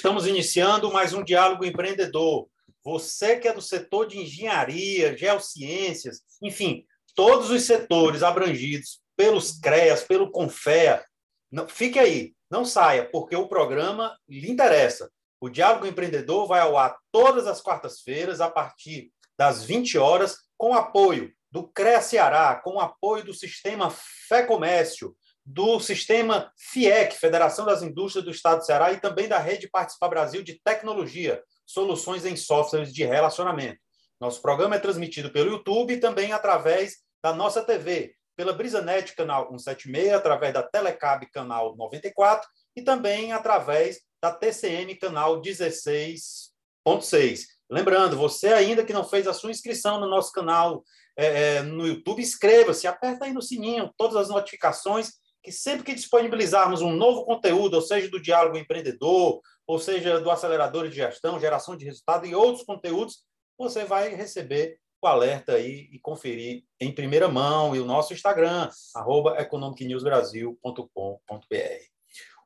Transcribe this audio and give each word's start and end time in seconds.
estamos 0.00 0.26
iniciando 0.26 0.90
mais 0.90 1.12
um 1.12 1.22
diálogo 1.22 1.62
empreendedor. 1.62 2.48
Você 2.82 3.36
que 3.36 3.46
é 3.46 3.52
do 3.52 3.60
setor 3.60 4.06
de 4.06 4.18
engenharia, 4.18 5.14
geociências, 5.14 6.22
enfim, 6.42 6.86
todos 7.14 7.50
os 7.50 7.64
setores 7.64 8.22
abrangidos 8.22 9.02
pelos 9.14 9.60
CREAS, 9.60 10.02
pelo 10.04 10.30
CONFEA, 10.30 11.04
não, 11.52 11.68
fique 11.68 11.98
aí, 11.98 12.32
não 12.50 12.64
saia, 12.64 13.10
porque 13.10 13.36
o 13.36 13.46
programa 13.46 14.16
lhe 14.26 14.50
interessa. 14.50 15.10
O 15.38 15.50
Diálogo 15.50 15.86
Empreendedor 15.86 16.46
vai 16.46 16.60
ao 16.60 16.78
ar 16.78 16.96
todas 17.12 17.46
as 17.46 17.60
quartas-feiras, 17.60 18.40
a 18.40 18.48
partir 18.50 19.12
das 19.38 19.62
20 19.64 19.98
horas, 19.98 20.38
com 20.56 20.72
apoio 20.72 21.30
do 21.50 21.68
CREA 21.68 22.00
Ceará, 22.00 22.58
com 22.64 22.80
apoio 22.80 23.22
do 23.22 23.34
Sistema 23.34 23.90
Fé 24.26 24.44
Comércio, 24.44 25.14
do 25.52 25.80
sistema 25.80 26.52
FIEC, 26.56 27.16
Federação 27.16 27.66
das 27.66 27.82
Indústrias 27.82 28.24
do 28.24 28.30
Estado 28.30 28.58
do 28.58 28.64
Ceará, 28.64 28.92
e 28.92 29.00
também 29.00 29.26
da 29.26 29.38
Rede 29.38 29.68
Participar 29.68 30.08
Brasil 30.08 30.42
de 30.42 30.60
Tecnologia, 30.62 31.42
Soluções 31.66 32.24
em 32.24 32.36
Softwares 32.36 32.92
de 32.92 33.04
Relacionamento. 33.04 33.80
Nosso 34.20 34.40
programa 34.40 34.76
é 34.76 34.78
transmitido 34.78 35.32
pelo 35.32 35.50
YouTube 35.50 35.94
e 35.94 35.98
também 35.98 36.32
através 36.32 36.98
da 37.22 37.32
nossa 37.34 37.64
TV, 37.64 38.14
pela 38.36 38.52
BrisaNet, 38.52 39.16
canal 39.16 39.48
176, 39.48 40.12
através 40.12 40.54
da 40.54 40.62
Telecab, 40.62 41.28
canal 41.32 41.74
94, 41.76 42.48
e 42.76 42.82
também 42.82 43.32
através 43.32 44.00
da 44.22 44.30
TCM, 44.30 44.94
canal 44.96 45.42
16.6. 45.42 47.40
Lembrando, 47.68 48.16
você 48.16 48.52
ainda 48.52 48.84
que 48.84 48.92
não 48.92 49.04
fez 49.04 49.26
a 49.26 49.34
sua 49.34 49.50
inscrição 49.50 49.98
no 49.98 50.08
nosso 50.08 50.30
canal 50.32 50.84
é, 51.18 51.56
é 51.56 51.62
no 51.62 51.88
YouTube, 51.88 52.22
inscreva-se, 52.22 52.86
aperta 52.86 53.24
aí 53.24 53.32
no 53.32 53.42
sininho, 53.42 53.92
todas 53.96 54.16
as 54.16 54.28
notificações, 54.28 55.19
que 55.42 55.52
sempre 55.52 55.84
que 55.84 55.94
disponibilizarmos 55.94 56.82
um 56.82 56.92
novo 56.92 57.24
conteúdo, 57.24 57.74
ou 57.74 57.82
seja, 57.82 58.08
do 58.08 58.20
Diálogo 58.20 58.58
Empreendedor, 58.58 59.40
ou 59.66 59.78
seja, 59.78 60.20
do 60.20 60.30
Acelerador 60.30 60.88
de 60.88 60.96
Gestão, 60.96 61.40
Geração 61.40 61.76
de 61.76 61.84
Resultado 61.84 62.26
e 62.26 62.34
outros 62.34 62.64
conteúdos, 62.64 63.24
você 63.58 63.84
vai 63.84 64.14
receber 64.14 64.78
o 65.02 65.06
alerta 65.06 65.52
aí 65.52 65.88
e 65.92 65.98
conferir 65.98 66.64
em 66.78 66.92
primeira 66.92 67.28
mão 67.28 67.74
e 67.74 67.80
o 67.80 67.86
nosso 67.86 68.12
Instagram, 68.12 68.68
arroba 68.94 69.40
economicnewsbrasil.com.br. 69.40 71.84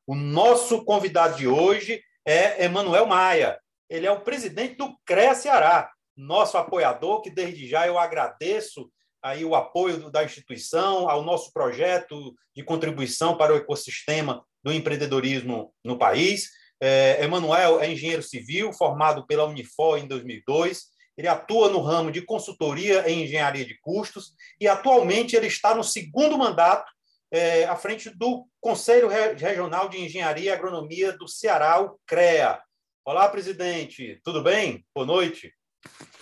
O 0.07 0.15
nosso 0.15 0.85
convidado 0.85 1.37
de 1.37 1.49
hoje 1.49 2.01
é 2.25 2.65
Emanuel 2.65 3.07
Maia. 3.07 3.59
Ele 3.89 4.07
é 4.07 4.13
o 4.13 4.21
presidente 4.21 4.77
do 4.77 4.97
CREA 5.05 5.35
Ceará, 5.35 5.91
nosso 6.17 6.57
apoiador, 6.57 7.23
que 7.23 7.31
desde 7.31 7.67
já 7.67 7.87
eu 7.87 7.99
agradeço 7.99 8.91
aí 9.25 9.43
o 9.43 9.55
apoio 9.55 10.11
da 10.11 10.23
instituição 10.23 11.09
ao 11.09 11.23
nosso 11.23 11.51
projeto 11.51 12.35
de 12.55 12.63
contribuição 12.63 13.39
para 13.39 13.55
o 13.55 13.57
ecossistema 13.57 14.45
do 14.63 14.71
empreendedorismo 14.71 15.73
no 15.83 15.97
país. 15.97 16.51
É, 16.79 17.25
Emanuel 17.25 17.81
é 17.81 17.91
engenheiro 17.91 18.23
civil, 18.23 18.71
formado 18.75 19.27
pela 19.27 19.47
Unifor 19.47 19.99
em 19.99 20.07
2002. 20.07 20.85
Ele 21.17 21.27
atua 21.27 21.71
no 21.71 21.81
ramo 21.81 22.11
de 22.11 22.21
consultoria 22.21 23.11
em 23.11 23.23
engenharia 23.23 23.65
de 23.65 23.79
custos 23.81 24.35
e 24.61 24.69
atualmente 24.69 25.35
ele 25.35 25.47
está 25.47 25.75
no 25.75 25.83
segundo 25.83 26.37
mandato 26.37 26.93
é, 27.33 27.65
à 27.65 27.77
frente 27.77 28.11
do 28.11 28.47
Conselho 28.61 29.09
Regional 29.09 29.89
de 29.89 30.05
Engenharia 30.05 30.51
e 30.51 30.55
Agronomia 30.55 31.17
do 31.17 31.27
Ceará, 31.27 31.81
o 31.81 31.99
CREA. 32.07 32.61
Olá, 33.07 33.27
presidente, 33.29 34.21
tudo 34.23 34.43
bem? 34.43 34.85
Boa 34.95 35.07
noite. 35.07 35.51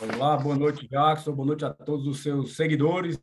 Olá, 0.03 0.37
boa 0.37 0.57
noite, 0.57 0.89
Jackson. 0.89 1.33
Boa 1.33 1.47
noite 1.47 1.65
a 1.65 1.73
todos 1.73 2.09
os 2.09 2.25
seus 2.25 2.57
seguidores 2.57 3.21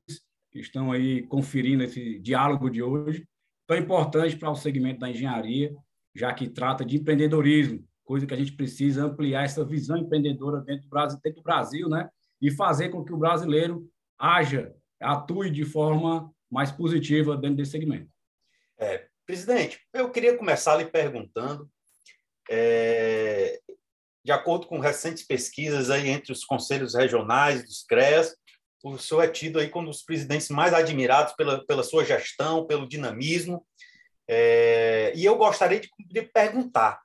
que 0.49 0.59
estão 0.59 0.93
aí 0.93 1.27
conferindo 1.27 1.83
esse 1.83 2.19
diálogo 2.19 2.69
de 2.69 2.81
hoje, 2.81 3.27
tão 3.67 3.77
importante 3.77 4.37
para 4.37 4.49
o 4.49 4.55
segmento 4.55 4.99
da 4.99 5.09
engenharia, 5.09 5.75
já 6.15 6.33
que 6.33 6.47
trata 6.47 6.85
de 6.85 6.97
empreendedorismo, 6.97 7.85
coisa 8.03 8.25
que 8.25 8.33
a 8.33 8.37
gente 8.37 8.53
precisa 8.53 9.03
ampliar 9.03 9.43
essa 9.43 9.63
visão 9.65 9.97
empreendedora 9.97 10.61
dentro 10.61 10.83
do 10.83 10.89
Brasil, 10.89 11.19
dentro 11.21 11.41
do 11.41 11.43
Brasil 11.43 11.89
né? 11.89 12.09
E 12.41 12.49
fazer 12.49 12.89
com 12.89 13.03
que 13.03 13.13
o 13.13 13.17
brasileiro 13.17 13.85
haja, 14.17 14.73
atue 15.01 15.51
de 15.51 15.65
forma 15.65 16.33
mais 16.49 16.71
positiva 16.71 17.35
dentro 17.35 17.57
desse 17.57 17.71
segmento. 17.71 18.09
É, 18.79 19.05
presidente, 19.25 19.81
eu 19.93 20.09
queria 20.09 20.37
começar 20.37 20.77
lhe 20.77 20.85
perguntando, 20.85 21.69
é, 22.49 23.59
de 24.23 24.31
acordo 24.31 24.67
com 24.67 24.79
recentes 24.79 25.25
pesquisas 25.25 25.89
aí 25.89 26.09
entre 26.09 26.31
os 26.31 26.43
conselhos 26.43 26.95
regionais 26.95 27.63
dos 27.63 27.83
CREAS, 27.83 28.35
o 28.83 28.97
senhor 28.97 29.23
é 29.23 29.27
tido 29.27 29.59
aí 29.59 29.69
como 29.69 29.87
um 29.87 29.91
dos 29.91 30.03
presidentes 30.03 30.49
mais 30.49 30.73
admirados 30.73 31.33
pela, 31.33 31.65
pela 31.65 31.83
sua 31.83 32.05
gestão, 32.05 32.65
pelo 32.65 32.87
dinamismo. 32.87 33.65
É, 34.27 35.11
e 35.15 35.25
eu 35.25 35.35
gostaria 35.35 35.79
de, 35.79 35.89
de, 35.99 36.21
perguntar: 36.21 37.01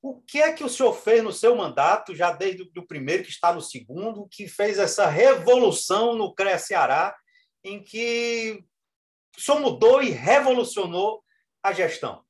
o 0.00 0.20
que 0.22 0.40
é 0.40 0.52
que 0.52 0.62
o 0.62 0.68
senhor 0.68 0.92
fez 0.92 1.22
no 1.22 1.32
seu 1.32 1.56
mandato, 1.56 2.14
já 2.14 2.32
desde 2.32 2.62
o 2.76 2.86
primeiro, 2.86 3.24
que 3.24 3.30
está 3.30 3.52
no 3.52 3.60
segundo, 3.60 4.28
que 4.30 4.46
fez 4.46 4.78
essa 4.78 5.08
revolução 5.08 6.14
no 6.14 6.34
CREA 6.34 6.58
Ceará, 6.58 7.16
em 7.64 7.82
que 7.82 8.62
o 9.36 9.40
senhor 9.40 9.60
mudou 9.60 10.02
e 10.02 10.10
revolucionou 10.10 11.24
a 11.62 11.72
gestão? 11.72 12.22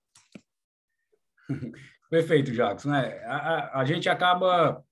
Perfeito, 2.11 2.53
Jacques. 2.53 2.85
Né? 2.85 3.21
A, 3.25 3.37
a, 3.37 3.81
a 3.81 3.85
gente 3.85 4.09
acaba 4.09 4.83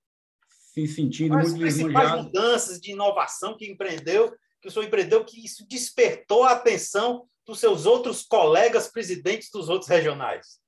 se 0.49 0.87
sentindo 0.87 1.35
Mas 1.35 1.49
muito 1.49 1.63
principais 1.63 2.23
mudanças 2.23 2.81
de 2.81 2.93
inovação 2.93 3.57
que 3.57 3.71
empreendeu, 3.71 4.35
que 4.61 4.69
o 4.69 4.71
senhor 4.71 4.85
empreendeu, 4.85 5.25
que 5.25 5.45
isso 5.45 5.67
despertou 5.69 6.45
a 6.45 6.53
atenção 6.53 7.27
dos 7.47 7.61
seus 7.61 7.87
outros 7.87 8.23
colegas 8.23 8.89
presidentes 8.89 9.51
dos 9.51 9.69
outros 9.69 9.89
regionais? 9.89 10.59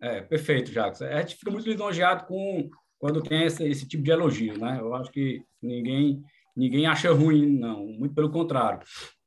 É, 0.00 0.20
perfeito, 0.20 0.70
Jacques. 0.70 1.02
A 1.02 1.20
gente 1.20 1.36
fica 1.36 1.50
muito 1.50 1.68
lisonjeado 1.68 2.26
com 2.26 2.70
quando 2.98 3.22
tem 3.22 3.44
esse, 3.44 3.64
esse 3.66 3.88
tipo 3.88 4.02
de 4.02 4.10
elogio, 4.10 4.58
né? 4.58 4.78
Eu 4.80 4.94
acho 4.94 5.10
que 5.10 5.42
ninguém 5.60 6.22
ninguém 6.54 6.86
acha 6.86 7.12
ruim, 7.12 7.58
não, 7.58 7.86
muito 7.86 8.14
pelo 8.14 8.30
contrário. 8.30 8.80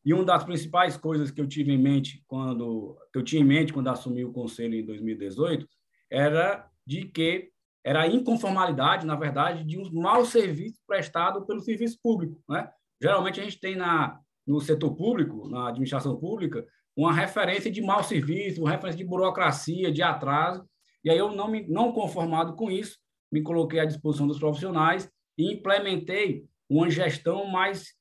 E 0.03 0.13
uma 0.13 0.25
das 0.25 0.43
principais 0.43 0.97
coisas 0.97 1.29
que 1.29 1.39
eu 1.39 1.47
tive 1.47 1.71
em 1.71 1.77
mente 1.77 2.23
quando 2.27 2.97
que 3.11 3.19
eu 3.19 3.23
tinha 3.23 3.41
em 3.41 3.45
mente 3.45 3.73
quando 3.73 3.89
assumi 3.89 4.23
o 4.23 4.31
conselho 4.31 4.75
em 4.75 4.85
2018 4.85 5.67
era 6.09 6.68
de 6.85 7.05
que 7.05 7.49
era 7.83 8.01
a 8.01 8.07
inconformalidade, 8.07 9.05
na 9.05 9.15
verdade, 9.15 9.63
de 9.63 9.77
um 9.77 9.89
mau 9.93 10.25
serviço 10.25 10.79
prestado 10.85 11.45
pelo 11.45 11.61
serviço 11.61 11.97
público. 12.01 12.41
Né? 12.49 12.69
Geralmente 13.01 13.39
a 13.39 13.43
gente 13.43 13.59
tem 13.59 13.75
na, 13.75 14.19
no 14.45 14.59
setor 14.59 14.95
público, 14.95 15.47
na 15.49 15.69
administração 15.69 16.17
pública, 16.19 16.65
uma 16.95 17.13
referência 17.13 17.71
de 17.71 17.81
mau 17.81 18.03
serviço, 18.03 18.61
uma 18.61 18.71
referência 18.71 18.97
de 18.97 19.09
burocracia, 19.09 19.91
de 19.91 20.01
atraso, 20.01 20.67
e 21.03 21.09
aí 21.09 21.17
eu 21.17 21.31
não 21.31 21.47
me 21.47 21.65
não 21.67 21.93
conformado 21.93 22.55
com 22.55 22.69
isso, 22.69 22.97
me 23.31 23.41
coloquei 23.41 23.79
à 23.79 23.85
disposição 23.85 24.27
dos 24.27 24.39
profissionais 24.39 25.09
e 25.37 25.53
implementei 25.53 26.43
uma 26.69 26.89
gestão 26.89 27.47
mais 27.47 27.93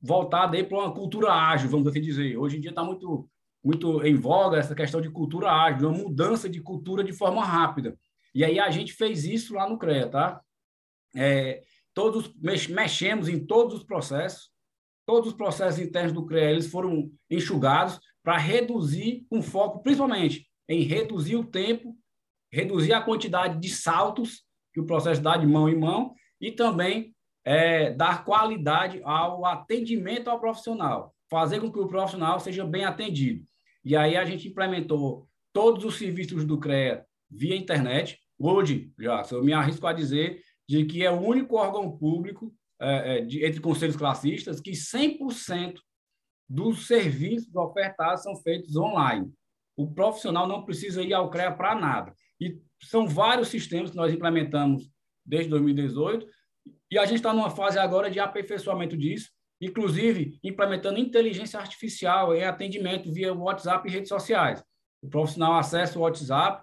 voltada 0.00 0.62
para 0.64 0.78
uma 0.78 0.94
cultura 0.94 1.32
ágil, 1.32 1.68
vamos 1.68 1.88
assim 1.88 2.00
dizer. 2.00 2.36
Hoje 2.36 2.58
em 2.58 2.60
dia 2.60 2.70
está 2.70 2.84
muito 2.84 3.28
muito 3.62 4.04
em 4.04 4.14
voga 4.14 4.58
essa 4.58 4.74
questão 4.74 5.00
de 5.00 5.08
cultura 5.08 5.50
ágil, 5.50 5.88
uma 5.88 5.98
mudança 5.98 6.50
de 6.50 6.60
cultura 6.60 7.02
de 7.02 7.14
forma 7.14 7.42
rápida. 7.42 7.98
E 8.34 8.44
aí 8.44 8.58
a 8.58 8.70
gente 8.70 8.92
fez 8.92 9.24
isso 9.24 9.54
lá 9.54 9.68
no 9.68 9.78
CREA, 9.78 10.08
tá? 10.08 10.40
É, 11.14 11.62
todos 11.94 12.34
mex, 12.34 12.66
mexemos 12.66 13.28
em 13.28 13.44
todos 13.44 13.74
os 13.74 13.84
processos, 13.84 14.50
todos 15.06 15.30
os 15.30 15.36
processos 15.36 15.80
internos 15.80 16.12
do 16.12 16.26
CREA 16.26 16.50
eles 16.50 16.66
foram 16.66 17.10
enxugados 17.30 18.00
para 18.22 18.36
reduzir 18.36 19.26
um 19.30 19.40
foco, 19.40 19.82
principalmente 19.82 20.48
em 20.68 20.82
reduzir 20.82 21.36
o 21.36 21.44
tempo, 21.44 21.96
reduzir 22.50 22.92
a 22.92 23.02
quantidade 23.02 23.60
de 23.60 23.68
saltos 23.68 24.44
que 24.72 24.80
o 24.80 24.86
processo 24.86 25.22
dá 25.22 25.36
de 25.36 25.46
mão 25.46 25.68
em 25.68 25.78
mão 25.78 26.14
e 26.40 26.50
também 26.50 27.14
é, 27.44 27.92
dar 27.92 28.24
qualidade 28.24 29.00
ao 29.04 29.44
atendimento 29.44 30.28
ao 30.28 30.40
profissional, 30.40 31.14
fazer 31.30 31.60
com 31.60 31.70
que 31.70 31.78
o 31.78 31.86
profissional 31.86 32.40
seja 32.40 32.64
bem 32.64 32.84
atendido. 32.84 33.44
E 33.84 33.94
aí 33.94 34.16
a 34.16 34.24
gente 34.24 34.48
implementou 34.48 35.28
todos 35.52 35.84
os 35.84 35.98
serviços 35.98 36.44
do 36.44 36.58
CREA 36.58 37.04
via 37.30 37.56
internet, 37.56 38.18
Hoje, 38.38 38.92
já, 38.98 39.22
eu 39.30 39.44
me 39.44 39.52
arrisco 39.52 39.86
a 39.86 39.92
dizer 39.92 40.42
de 40.68 40.84
que 40.84 41.04
é 41.04 41.10
o 41.10 41.20
único 41.20 41.56
órgão 41.56 41.96
público 41.96 42.54
é, 42.80 43.18
é, 43.18 43.20
de, 43.20 43.44
entre 43.44 43.60
conselhos 43.60 43.96
classistas 43.96 44.60
que 44.60 44.72
100% 44.72 45.76
dos 46.48 46.86
serviços 46.86 47.54
ofertados 47.54 48.22
são 48.22 48.36
feitos 48.36 48.76
online. 48.76 49.32
O 49.76 49.90
profissional 49.90 50.46
não 50.46 50.64
precisa 50.64 51.02
ir 51.02 51.12
ao 51.14 51.30
CREA 51.30 51.52
para 51.52 51.74
nada. 51.74 52.14
E 52.40 52.60
são 52.82 53.06
vários 53.06 53.48
sistemas 53.48 53.90
que 53.90 53.96
nós 53.96 54.12
implementamos 54.12 54.90
desde 55.24 55.48
2018 55.50 56.26
e 56.90 56.98
a 56.98 57.06
gente 57.06 57.16
está 57.16 57.32
numa 57.32 57.50
fase 57.50 57.78
agora 57.78 58.10
de 58.10 58.20
aperfeiçoamento 58.20 58.96
disso, 58.96 59.30
inclusive 59.60 60.38
implementando 60.42 60.98
inteligência 60.98 61.58
artificial 61.58 62.34
em 62.34 62.44
atendimento 62.44 63.12
via 63.12 63.32
WhatsApp 63.32 63.88
e 63.88 63.92
redes 63.92 64.08
sociais. 64.08 64.62
O 65.02 65.08
profissional 65.08 65.54
acessa 65.54 65.98
o 65.98 66.02
WhatsApp, 66.02 66.62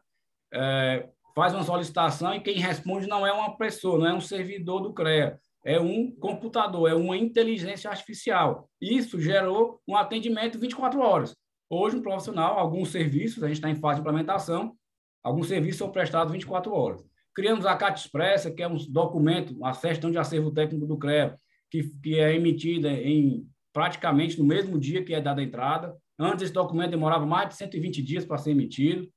é, 0.54 1.10
faz 1.42 1.56
uma 1.56 1.64
solicitação 1.64 2.36
e 2.36 2.40
quem 2.40 2.60
responde 2.60 3.08
não 3.08 3.26
é 3.26 3.34
uma 3.34 3.58
pessoa, 3.58 3.98
não 3.98 4.06
é 4.06 4.14
um 4.14 4.22
servidor 4.22 4.80
do 4.80 4.94
CREA, 4.94 5.40
é 5.66 5.80
um 5.80 6.12
computador, 6.12 6.88
é 6.88 6.94
uma 6.94 7.18
inteligência 7.18 7.90
artificial. 7.90 8.70
Isso 8.80 9.20
gerou 9.20 9.82
um 9.88 9.98
atendimento 9.98 10.60
24 10.60 11.00
horas. 11.00 11.36
Hoje, 11.68 11.98
um 11.98 12.02
profissional, 12.04 12.60
alguns 12.60 12.90
serviços, 12.90 13.42
a 13.42 13.48
gente 13.48 13.56
está 13.56 13.72
em 13.72 13.76
fase 13.76 13.96
de 13.96 14.02
implementação, 14.02 14.76
alguns 15.24 15.48
serviços 15.48 15.80
são 15.80 15.90
prestados 15.90 16.32
24 16.32 16.72
horas. 16.72 17.04
Criamos 17.34 17.66
a 17.66 17.76
Cata 17.76 18.00
Expressa, 18.00 18.52
que 18.52 18.62
é 18.62 18.68
um 18.68 18.78
documento, 18.90 19.58
uma 19.58 19.74
certidão 19.74 20.12
de 20.12 20.20
acervo 20.20 20.52
técnico 20.52 20.86
do 20.86 20.96
CREA, 20.96 21.40
que, 21.72 21.90
que 22.04 22.20
é 22.20 22.36
emitida 22.36 22.92
em 22.92 23.48
praticamente 23.74 24.38
no 24.38 24.46
mesmo 24.46 24.80
dia 24.80 25.04
que 25.04 25.16
é 25.16 25.20
dada 25.20 25.42
a 25.42 25.44
entrada. 25.44 25.98
Antes, 26.20 26.44
esse 26.44 26.54
documento 26.54 26.92
demorava 26.92 27.26
mais 27.26 27.50
de 27.50 27.56
120 27.56 28.04
dias 28.04 28.26
para 28.26 28.38
ser 28.38 28.52
emitido. 28.52 29.10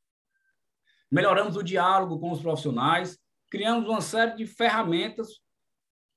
Melhoramos 1.11 1.57
o 1.57 1.63
diálogo 1.63 2.19
com 2.19 2.31
os 2.31 2.41
profissionais, 2.41 3.19
criamos 3.51 3.89
uma 3.89 4.01
série 4.01 4.37
de 4.37 4.47
ferramentas 4.47 5.41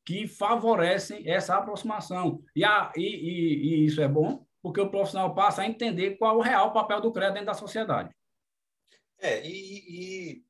que 0.06 0.28
favorecem 0.28 1.30
essa 1.30 1.56
aproximação. 1.56 2.42
E, 2.56 2.64
a, 2.64 2.92
e, 2.96 3.02
e, 3.02 3.84
e 3.84 3.86
isso 3.86 4.02
é 4.02 4.08
bom, 4.08 4.46
porque 4.62 4.82
o 4.82 4.90
profissional 4.90 5.36
passa 5.36 5.62
a 5.62 5.68
entender 5.68 6.18
qual 6.18 6.36
é 6.36 6.38
o 6.38 6.42
real 6.42 6.74
papel 6.74 7.02
do 7.02 7.12
CREA 7.12 7.32
dentro 7.32 7.48
da 7.48 7.54
sociedade. 7.54 8.16
É, 9.20 9.46
e, 9.46 10.44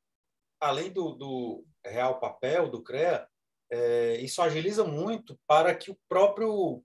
além 0.60 0.92
do, 0.92 1.12
do, 1.14 1.66
real 1.86 2.20
papel 2.20 2.70
do 2.70 2.84
CREA, 2.84 3.28
é, 3.72 4.18
isso 4.22 4.42
agiliza 4.42 4.84
muito 4.84 5.40
para 5.48 5.74
que 5.76 5.92
o 5.92 5.98
próprio 6.08 6.84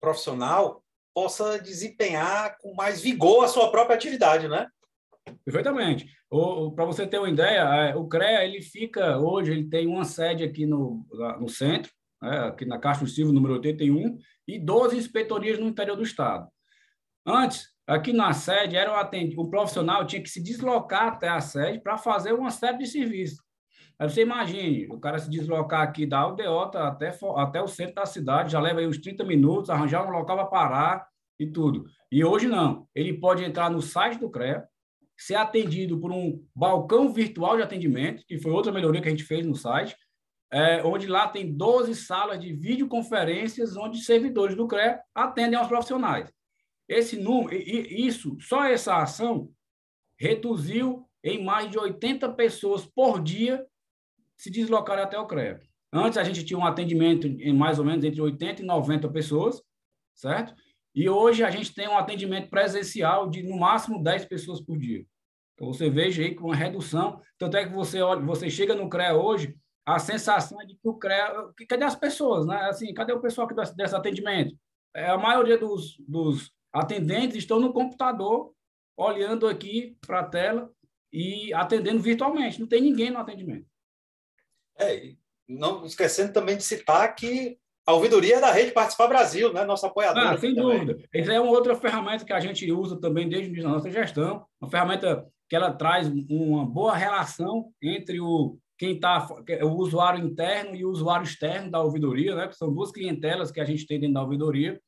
profissional 0.00 0.82
possa 1.14 1.58
desempenhar 1.58 2.58
com 2.58 2.74
mais 2.74 3.00
vigor 3.00 3.44
a 3.44 3.48
sua 3.48 3.70
própria 3.70 3.96
atividade, 3.96 4.48
né? 4.48 4.68
Perfeitamente. 5.44 6.06
Para 6.74 6.84
você 6.84 7.06
ter 7.06 7.18
uma 7.18 7.28
ideia, 7.28 7.60
é, 7.60 7.96
o 7.96 8.06
CREA 8.06 8.44
ele 8.44 8.60
fica 8.60 9.18
hoje, 9.18 9.52
ele 9.52 9.68
tem 9.68 9.86
uma 9.86 10.04
sede 10.04 10.42
aqui 10.42 10.66
no, 10.66 11.06
no 11.40 11.48
centro, 11.48 11.92
né, 12.22 12.38
aqui 12.48 12.64
na 12.64 12.78
Castro 12.78 13.06
Silva, 13.06 13.32
número 13.32 13.54
81, 13.54 14.18
e 14.46 14.58
12 14.58 14.96
inspetorias 14.96 15.58
no 15.58 15.66
interior 15.66 15.96
do 15.96 16.02
estado. 16.02 16.48
Antes, 17.26 17.68
aqui 17.86 18.12
na 18.12 18.32
sede, 18.32 18.76
era 18.76 18.90
o, 18.92 19.42
o 19.42 19.50
profissional 19.50 20.06
tinha 20.06 20.22
que 20.22 20.28
se 20.28 20.42
deslocar 20.42 21.08
até 21.08 21.28
a 21.28 21.40
sede 21.40 21.80
para 21.80 21.96
fazer 21.96 22.32
uma 22.32 22.50
série 22.50 22.78
de 22.78 22.86
serviços. 22.86 23.42
Aí 23.98 24.08
você 24.08 24.22
imagine, 24.22 24.88
o 24.90 24.98
cara 24.98 25.18
se 25.18 25.30
deslocar 25.30 25.82
aqui 25.82 26.04
da 26.04 26.18
aldeota 26.18 26.82
até, 26.84 27.16
até 27.36 27.62
o 27.62 27.68
centro 27.68 27.94
da 27.94 28.06
cidade, 28.06 28.52
já 28.52 28.60
leva 28.60 28.80
aí 28.80 28.86
uns 28.86 28.98
30 28.98 29.24
minutos, 29.24 29.70
arranjar 29.70 30.06
um 30.06 30.10
local 30.10 30.36
para 30.36 30.46
parar 30.46 31.08
e 31.38 31.46
tudo. 31.46 31.84
E 32.10 32.24
hoje 32.24 32.48
não. 32.48 32.88
Ele 32.94 33.12
pode 33.12 33.44
entrar 33.44 33.70
no 33.70 33.80
site 33.80 34.18
do 34.18 34.30
CREA, 34.30 34.66
ser 35.16 35.36
atendido 35.36 35.98
por 35.98 36.10
um 36.10 36.44
balcão 36.54 37.12
virtual 37.12 37.56
de 37.56 37.62
atendimento, 37.62 38.24
que 38.26 38.38
foi 38.38 38.52
outra 38.52 38.72
melhoria 38.72 39.00
que 39.00 39.08
a 39.08 39.10
gente 39.10 39.24
fez 39.24 39.46
no 39.46 39.54
site, 39.54 39.96
é, 40.50 40.82
onde 40.84 41.06
lá 41.06 41.28
tem 41.28 41.52
12 41.52 41.94
salas 41.94 42.38
de 42.38 42.52
videoconferências 42.52 43.76
onde 43.76 44.04
servidores 44.04 44.56
do 44.56 44.68
CREA 44.68 45.00
atendem 45.14 45.58
aos 45.58 45.68
profissionais. 45.68 46.32
Esse 46.88 47.16
número, 47.16 47.56
isso, 47.56 48.36
só 48.40 48.64
essa 48.64 49.02
ação 49.02 49.50
reduziu 50.18 51.08
em 51.22 51.42
mais 51.42 51.70
de 51.70 51.78
80 51.78 52.32
pessoas 52.34 52.84
por 52.84 53.22
dia 53.22 53.66
se 54.36 54.50
deslocarem 54.50 55.02
até 55.02 55.18
o 55.18 55.26
CREA. 55.26 55.60
Antes 55.92 56.18
a 56.18 56.24
gente 56.24 56.44
tinha 56.44 56.58
um 56.58 56.66
atendimento 56.66 57.26
em 57.26 57.52
mais 57.52 57.78
ou 57.78 57.84
menos 57.84 58.04
entre 58.04 58.20
80 58.20 58.62
e 58.62 58.64
90 58.64 59.08
pessoas, 59.08 59.62
certo? 60.14 60.54
E 60.94 61.08
hoje 61.08 61.42
a 61.42 61.50
gente 61.50 61.74
tem 61.74 61.88
um 61.88 61.98
atendimento 61.98 62.48
presencial 62.48 63.28
de 63.28 63.42
no 63.42 63.58
máximo 63.58 64.02
10 64.02 64.26
pessoas 64.26 64.60
por 64.60 64.78
dia. 64.78 65.04
Então 65.54 65.72
você 65.72 65.90
veja 65.90 66.22
aí 66.22 66.34
com 66.34 66.46
uma 66.46 66.54
redução. 66.54 67.20
Tanto 67.38 67.56
é 67.56 67.66
que 67.66 67.74
você 67.74 68.00
olha, 68.00 68.20
você 68.20 68.48
chega 68.48 68.74
no 68.74 68.88
CREA 68.88 69.14
hoje, 69.14 69.56
a 69.84 69.98
sensação 69.98 70.60
é 70.60 70.64
de 70.64 70.74
que 70.74 70.88
o 70.88 70.94
CREA. 70.94 71.50
Cadê 71.68 71.84
as 71.84 71.96
pessoas, 71.96 72.46
né? 72.46 72.56
Assim, 72.68 72.92
cadê 72.94 73.12
o 73.12 73.20
pessoal 73.20 73.46
que 73.46 73.54
desse, 73.54 73.76
desse 73.76 73.94
atendimento? 73.94 74.56
É, 74.94 75.08
a 75.08 75.18
maioria 75.18 75.58
dos, 75.58 75.96
dos 76.06 76.52
atendentes 76.72 77.36
estão 77.36 77.58
no 77.58 77.72
computador, 77.72 78.54
olhando 78.96 79.48
aqui 79.48 79.96
para 80.00 80.20
a 80.20 80.24
tela 80.24 80.70
e 81.12 81.52
atendendo 81.52 82.00
virtualmente. 82.00 82.60
Não 82.60 82.66
tem 82.66 82.80
ninguém 82.80 83.10
no 83.10 83.18
atendimento. 83.18 83.66
É, 84.78 85.14
não 85.48 85.84
esquecendo 85.84 86.32
também 86.32 86.56
de 86.56 86.62
citar 86.62 87.14
que 87.14 87.58
a 87.86 87.92
ouvidoria 87.92 88.36
é 88.36 88.40
da 88.40 88.50
Rede 88.50 88.72
Participar 88.72 89.08
Brasil, 89.08 89.52
né? 89.52 89.64
Nossa 89.64 89.86
apoiadora. 89.86 90.30
Ah, 90.30 90.38
sem 90.38 90.54
dúvida. 90.54 90.96
Essa 91.12 91.32
é 91.32 91.40
uma 91.40 91.50
outra 91.50 91.76
ferramenta 91.76 92.24
que 92.24 92.32
a 92.32 92.40
gente 92.40 92.70
usa 92.72 92.98
também 92.98 93.28
desde 93.28 93.60
da 93.60 93.68
nossa 93.68 93.90
gestão. 93.90 94.44
Uma 94.60 94.70
ferramenta 94.70 95.26
que 95.48 95.54
ela 95.54 95.72
traz 95.72 96.08
uma 96.08 96.64
boa 96.64 96.96
relação 96.96 97.70
entre 97.82 98.20
o 98.20 98.58
quem 98.76 98.94
está 98.94 99.28
o 99.62 99.68
usuário 99.76 100.24
interno 100.24 100.74
e 100.74 100.84
o 100.84 100.90
usuário 100.90 101.24
externo 101.24 101.70
da 101.70 101.80
ouvidoria, 101.80 102.34
né? 102.34 102.48
Que 102.48 102.56
são 102.56 102.72
duas 102.72 102.90
clientelas 102.90 103.52
que 103.52 103.60
a 103.60 103.64
gente 103.64 103.86
tem 103.86 104.00
dentro 104.00 104.14
da 104.14 104.22
ouvidoria 104.22 104.80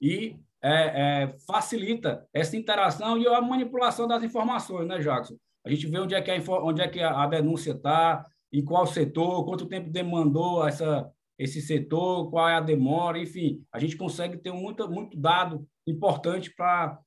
e 0.00 0.36
é, 0.62 0.72
é, 0.72 1.36
facilita 1.46 2.26
essa 2.32 2.56
interação 2.56 3.16
e 3.16 3.26
a 3.28 3.40
manipulação 3.40 4.08
das 4.08 4.22
informações, 4.22 4.88
né, 4.88 4.98
Jackson? 4.98 5.36
A 5.64 5.70
gente 5.70 5.86
vê 5.86 5.98
onde 5.98 6.14
é 6.14 6.20
que 6.20 6.30
a, 6.30 6.36
onde 6.62 6.80
é 6.80 6.88
que 6.88 7.00
a 7.00 7.26
denúncia 7.26 7.72
está, 7.72 8.26
em 8.52 8.64
qual 8.64 8.86
setor, 8.86 9.44
quanto 9.44 9.66
tempo 9.66 9.90
demandou 9.90 10.66
essa, 10.66 11.08
esse 11.38 11.62
setor, 11.62 12.30
qual 12.30 12.48
é 12.48 12.54
a 12.54 12.60
demora, 12.60 13.18
enfim, 13.18 13.64
a 13.72 13.78
gente 13.78 13.96
consegue 13.96 14.36
ter 14.38 14.52
muito, 14.52 14.88
muito 14.90 15.16
dado 15.16 15.66
importante 15.86 16.52
para, 16.54 16.98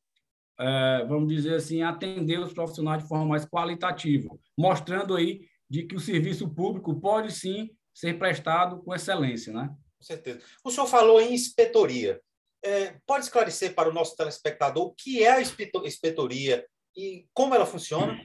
é, 0.59 1.05
vamos 1.05 1.33
dizer 1.33 1.55
assim, 1.55 1.81
atender 1.81 2.39
os 2.39 2.53
profissionais 2.53 3.03
de 3.03 3.09
forma 3.09 3.25
mais 3.25 3.45
qualitativa, 3.45 4.29
mostrando 4.57 5.15
aí 5.15 5.41
de 5.69 5.83
que 5.83 5.95
o 5.95 5.99
serviço 5.99 6.49
público 6.49 6.99
pode 6.99 7.31
sim 7.33 7.69
ser 7.93 8.17
prestado 8.17 8.81
com 8.83 8.95
excelência, 8.95 9.51
né? 9.51 9.69
Com 9.97 10.03
certeza. 10.03 10.41
O 10.63 10.71
senhor 10.71 10.87
falou 10.87 11.19
em 11.19 11.33
inspetoria. 11.33 12.21
É, 12.63 12.95
pode 13.05 13.25
esclarecer 13.25 13.73
para 13.73 13.89
o 13.89 13.93
nosso 13.93 14.15
telespectador 14.15 14.85
o 14.85 14.93
que 14.93 15.23
é 15.23 15.31
a 15.31 15.41
inspetoria 15.41 16.65
e 16.95 17.27
como 17.33 17.55
ela 17.55 17.65
funciona? 17.65 18.19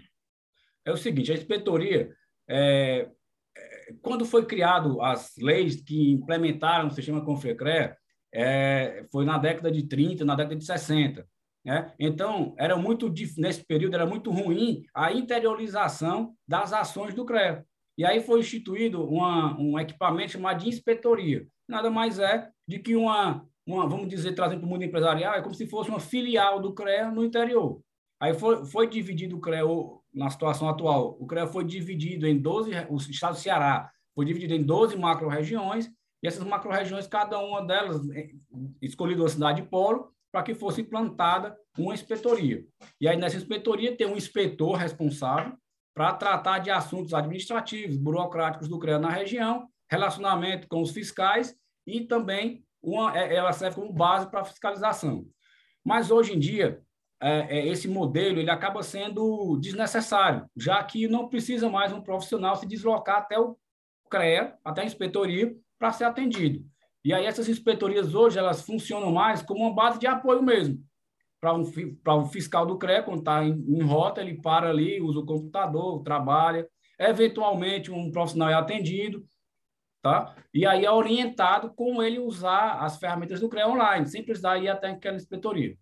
É 0.85 0.93
o 0.93 0.97
seguinte, 0.97 1.33
a 1.33 1.35
inspetoria 1.35 2.15
é, 2.49 3.11
quando 4.03 4.25
foi 4.25 4.45
criado 4.45 5.01
as 5.01 5.35
leis 5.39 5.81
que 5.81 6.13
implementaram 6.13 6.89
o 6.89 6.91
sistema 6.91 7.25
Confecre, 7.25 7.95
é, 8.35 9.07
foi 9.11 9.25
na 9.25 9.39
década 9.39 9.71
de 9.71 9.87
30, 9.87 10.25
na 10.25 10.35
década 10.35 10.57
de 10.57 10.65
60. 10.65 11.27
Né? 11.65 11.93
Então, 11.99 12.55
era 12.59 12.77
muito 12.77 13.13
nesse 13.39 13.65
período 13.65 13.95
era 13.95 14.07
muito 14.07 14.31
ruim 14.31 14.85
a 14.95 15.13
interiorização 15.13 16.35
das 16.47 16.73
ações 16.73 17.15
do 17.15 17.25
CREA. 17.25 17.65
E 17.99 18.05
aí 18.05 18.21
foi 18.21 18.41
instituído 18.41 19.05
uma, 19.05 19.59
um 19.59 19.79
equipamento 19.79 20.33
chamado 20.33 20.63
de 20.63 20.69
inspetoria. 20.69 21.47
Nada 21.69 21.91
mais 21.91 22.19
é 22.19 22.49
de 22.69 22.79
que 22.79 22.95
uma, 22.95 23.45
uma 23.67 23.89
vamos 23.89 24.09
dizer, 24.09 24.33
trazendo 24.35 24.61
para 24.61 24.67
o 24.67 24.71
mundo 24.71 24.85
empresarial, 24.85 25.35
é 25.35 25.43
como 25.43 25.55
se 25.55 25.67
fosse 25.67 25.89
uma 25.89 25.99
filial 25.99 26.61
do 26.61 26.75
CREA 26.75 27.11
no 27.11 27.25
interior. 27.25 27.81
Aí 28.21 28.35
foi, 28.35 28.65
foi 28.67 28.89
dividido 28.89 29.37
o 29.37 29.41
CREA 29.41 29.65
na 30.17 30.31
situação 30.31 30.69
atual. 30.69 31.17
O 31.21 31.27
CREA 31.27 31.47
foi 31.47 31.63
dividido 31.63 32.27
em 32.27 32.41
12, 32.41 32.71
o 32.89 32.97
estado 32.97 33.35
do 33.35 33.41
Ceará 33.41 33.91
foi 34.15 34.25
dividido 34.25 34.55
em 34.55 34.63
12 34.63 34.97
macro-regiões, 34.97 35.91
e 36.23 36.27
essas 36.27 36.43
macro-regiões, 36.43 37.07
cada 37.07 37.39
uma 37.39 37.65
delas 37.65 38.09
é, 38.11 38.31
escolhida 38.81 39.23
uma 39.23 39.29
cidade 39.29 39.63
polo 39.63 40.11
para 40.33 40.43
que 40.43 40.55
fosse 40.55 40.81
implantada 40.81 41.55
uma 41.79 41.93
inspetoria. 41.93 42.65
E 42.99 43.07
aí, 43.07 43.17
nessa 43.17 43.37
inspetoria, 43.37 43.95
tem 43.95 44.07
um 44.07 44.17
inspetor 44.17 44.77
responsável 44.77 45.53
para 45.95 46.15
tratar 46.15 46.61
de 46.61 46.71
assuntos 46.71 47.13
administrativos, 47.13 47.99
burocráticos 47.99 48.69
do 48.69 48.79
CREA 48.79 48.99
na 48.99 49.11
região, 49.11 49.69
relacionamento 49.89 50.67
com 50.67 50.81
os 50.81 50.91
fiscais 50.91 51.55
e 51.87 52.01
também 52.01 52.65
uma, 52.83 53.17
é, 53.17 53.35
ela 53.35 53.53
serve 53.53 53.77
como 53.77 53.93
base 53.93 54.31
para 54.31 54.45
fiscalização. 54.45 55.27
Mas 55.85 56.11
hoje 56.11 56.35
em 56.35 56.39
dia, 56.39 56.83
é, 57.21 57.59
é, 57.59 57.67
esse 57.69 57.89
modelo 57.89 58.39
ele 58.39 58.51
acaba 58.51 58.83
sendo 58.83 59.57
desnecessário, 59.59 60.47
já 60.57 60.83
que 60.85 61.09
não 61.09 61.29
precisa 61.29 61.69
mais 61.69 61.93
um 61.93 62.01
profissional 62.01 62.57
se 62.57 62.67
deslocar 62.67 63.19
até 63.19 63.39
o 63.39 63.57
CREA, 64.11 64.57
até 64.65 64.83
a 64.83 64.85
inspetoria, 64.85 65.55
para 65.79 65.93
ser 65.93 66.05
atendido. 66.05 66.65
E 67.05 67.13
aí 67.13 67.25
essas 67.25 67.49
inspetorias 67.49 68.15
hoje 68.15 68.39
elas 68.39 68.63
funcionam 68.63 69.13
mais 69.13 69.43
como 69.43 69.63
uma 69.63 69.75
base 69.75 69.99
de 69.99 70.07
apoio 70.07 70.43
mesmo. 70.43 70.85
Para 71.41 71.55
um, 71.55 71.63
um 71.63 72.27
fiscal 72.27 72.67
do 72.67 72.79
CREA, 72.79 73.03
quando 73.03 73.21
está 73.21 73.45
em, 73.45 73.53
em 73.53 73.83
rota, 73.83 74.21
ele 74.21 74.41
para 74.41 74.71
ali, 74.71 75.01
usa 75.01 75.21
o 75.21 75.27
computador, 75.27 76.03
trabalha. 76.03 76.69
Eventualmente, 76.99 77.93
um 77.93 78.11
profissional 78.11 78.49
é 78.49 78.55
atendido, 78.55 79.25
tá? 80.03 80.35
E 80.53 80.67
aí 80.67 80.85
é 80.85 80.91
orientado 80.91 81.73
como 81.75 82.03
ele 82.03 82.19
usar 82.19 82.83
as 82.83 82.99
ferramentas 82.99 83.41
do 83.41 83.49
CREA 83.49 83.69
online, 83.69 84.07
sem 84.07 84.25
precisar 84.25 84.59
ir 84.59 84.69
até 84.69 84.89
aquela 84.89 85.17
inspetoria. 85.17 85.77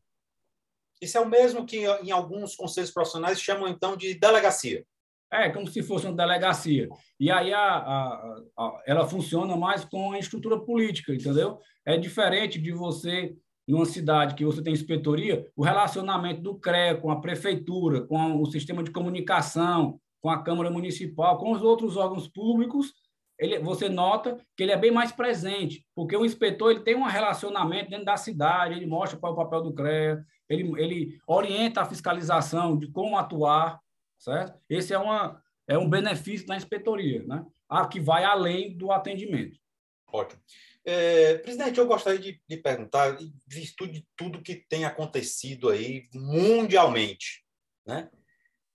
Isso 1.01 1.19
é 1.19 1.21
o 1.21 1.29
mesmo 1.29 1.67
que 1.67 1.85
em 2.03 2.11
alguns 2.11 2.55
conselhos 2.57 2.91
profissionais 2.91 3.41
chamam 3.41 3.69
então 3.69 3.97
de 3.97 4.15
delegacia. 4.15 4.85
É, 5.33 5.51
como 5.51 5.67
se 5.67 5.83
fosse 5.83 6.07
uma 6.07 6.15
delegacia. 6.15 6.89
E 7.19 7.31
aí 7.31 7.53
a, 7.53 7.61
a, 7.61 8.41
a, 8.57 8.83
ela 8.87 9.07
funciona 9.07 9.57
mais 9.57 9.85
com 9.85 10.13
a 10.13 10.19
estrutura 10.19 10.61
política, 10.61 11.13
entendeu? 11.13 11.59
É 11.85 11.97
diferente 11.97 12.61
de 12.61 12.71
você, 12.71 13.35
numa 13.67 13.85
cidade 13.85 14.37
que 14.37 14.45
você 14.45 14.63
tem 14.63 14.73
inspetoria, 14.73 15.45
o 15.57 15.65
relacionamento 15.65 16.41
do 16.41 16.55
CREA 16.55 16.97
com 16.97 17.11
a 17.11 17.21
prefeitura, 17.21 18.03
com 18.03 18.41
o 18.41 18.47
sistema 18.47 18.83
de 18.83 18.93
comunicação, 18.93 19.99
com 20.23 20.31
a 20.31 20.43
Câmara 20.43 20.71
Municipal, 20.71 21.37
com 21.37 21.51
os 21.51 21.63
outros 21.63 21.97
órgãos 21.97 22.29
públicos, 22.29 22.95
ele, 23.39 23.59
você 23.59 23.89
nota 23.89 24.39
que 24.57 24.63
ele 24.63 24.73
é 24.73 24.77
bem 24.77 24.91
mais 24.91 25.13
presente, 25.13 25.85
porque 25.95 26.17
o 26.17 26.25
inspetor 26.25 26.71
ele 26.71 26.81
tem 26.81 26.95
um 26.95 27.05
relacionamento 27.05 27.91
dentro 27.91 28.05
da 28.05 28.17
cidade, 28.17 28.75
ele 28.75 28.87
mostra 28.87 29.19
qual 29.19 29.33
é 29.33 29.35
o 29.35 29.39
papel 29.39 29.63
do 29.63 29.75
CREA, 29.75 30.25
ele, 30.49 30.73
ele 30.81 31.19
orienta 31.27 31.81
a 31.81 31.87
fiscalização 31.87 32.79
de 32.79 32.89
como 32.89 33.19
atuar, 33.19 33.81
certo? 34.19 34.59
Esse 34.69 34.93
é 34.93 34.99
uma, 34.99 35.43
é 35.67 35.77
um 35.77 35.89
benefício 35.89 36.47
da 36.47 36.57
inspetoria, 36.57 37.25
né? 37.25 37.45
A 37.69 37.87
que 37.89 37.99
vai 37.99 38.25
além 38.25 38.77
do 38.77 38.93
atendimento. 38.93 39.59
Ótimo. 40.07 40.41
É, 40.85 41.39
presidente, 41.39 41.79
eu 41.79 41.87
gostaria 41.87 42.21
de, 42.21 42.41
de 42.47 42.57
perguntar, 42.59 43.17
visto 43.47 43.89
de 43.89 44.07
tudo 44.15 44.43
que 44.43 44.55
tem 44.55 44.85
acontecido 44.85 45.71
aí 45.71 46.09
mundialmente, 46.15 47.43
né? 47.87 48.11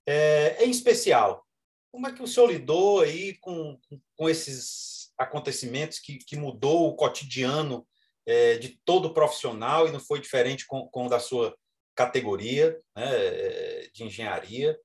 É, 0.06 0.64
em 0.64 0.70
especial, 0.70 1.46
como 1.90 2.06
é 2.06 2.12
que 2.12 2.22
o 2.22 2.26
senhor 2.26 2.50
lidou 2.50 3.00
aí 3.00 3.34
com, 3.38 3.78
com 4.16 4.28
esses 4.28 5.12
acontecimentos 5.18 5.98
que, 5.98 6.18
que 6.18 6.36
mudou 6.36 6.88
o 6.88 6.94
cotidiano 6.94 7.86
é, 8.26 8.56
de 8.56 8.80
todo 8.84 9.12
profissional 9.12 9.86
e 9.86 9.92
não 9.92 10.00
foi 10.00 10.20
diferente 10.20 10.66
com, 10.66 10.88
com 10.88 11.06
o 11.06 11.08
da 11.08 11.18
sua 11.18 11.56
categoria 11.94 12.80
né, 12.96 13.04
é, 13.06 13.90
de 13.92 14.04
engenharia? 14.04 14.78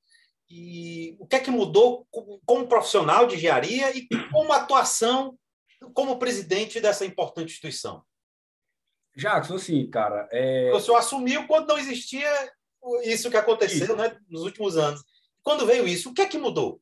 E 0.49 1.15
o 1.19 1.25
que 1.25 1.37
é 1.37 1.39
que 1.39 1.49
mudou 1.49 2.07
como 2.45 2.67
profissional 2.67 3.25
de 3.25 3.35
engenharia 3.35 3.95
e 3.95 4.07
como 4.31 4.53
atuação 4.53 5.37
como 5.93 6.19
presidente 6.19 6.79
dessa 6.79 7.05
importante 7.05 7.51
instituição? 7.51 8.03
Jackson, 9.15 9.55
assim, 9.55 9.89
cara. 9.89 10.27
É... 10.31 10.71
O 10.73 10.79
senhor 10.79 10.97
assumiu 10.97 11.47
quando 11.47 11.69
não 11.69 11.77
existia 11.77 12.29
isso 13.03 13.29
que 13.31 13.37
aconteceu 13.37 13.95
né, 13.95 14.17
nos 14.29 14.43
últimos 14.43 14.77
anos. 14.77 15.01
Quando 15.41 15.65
veio 15.65 15.87
isso, 15.87 16.09
o 16.09 16.13
que 16.13 16.21
é 16.21 16.27
que 16.27 16.37
mudou? 16.37 16.81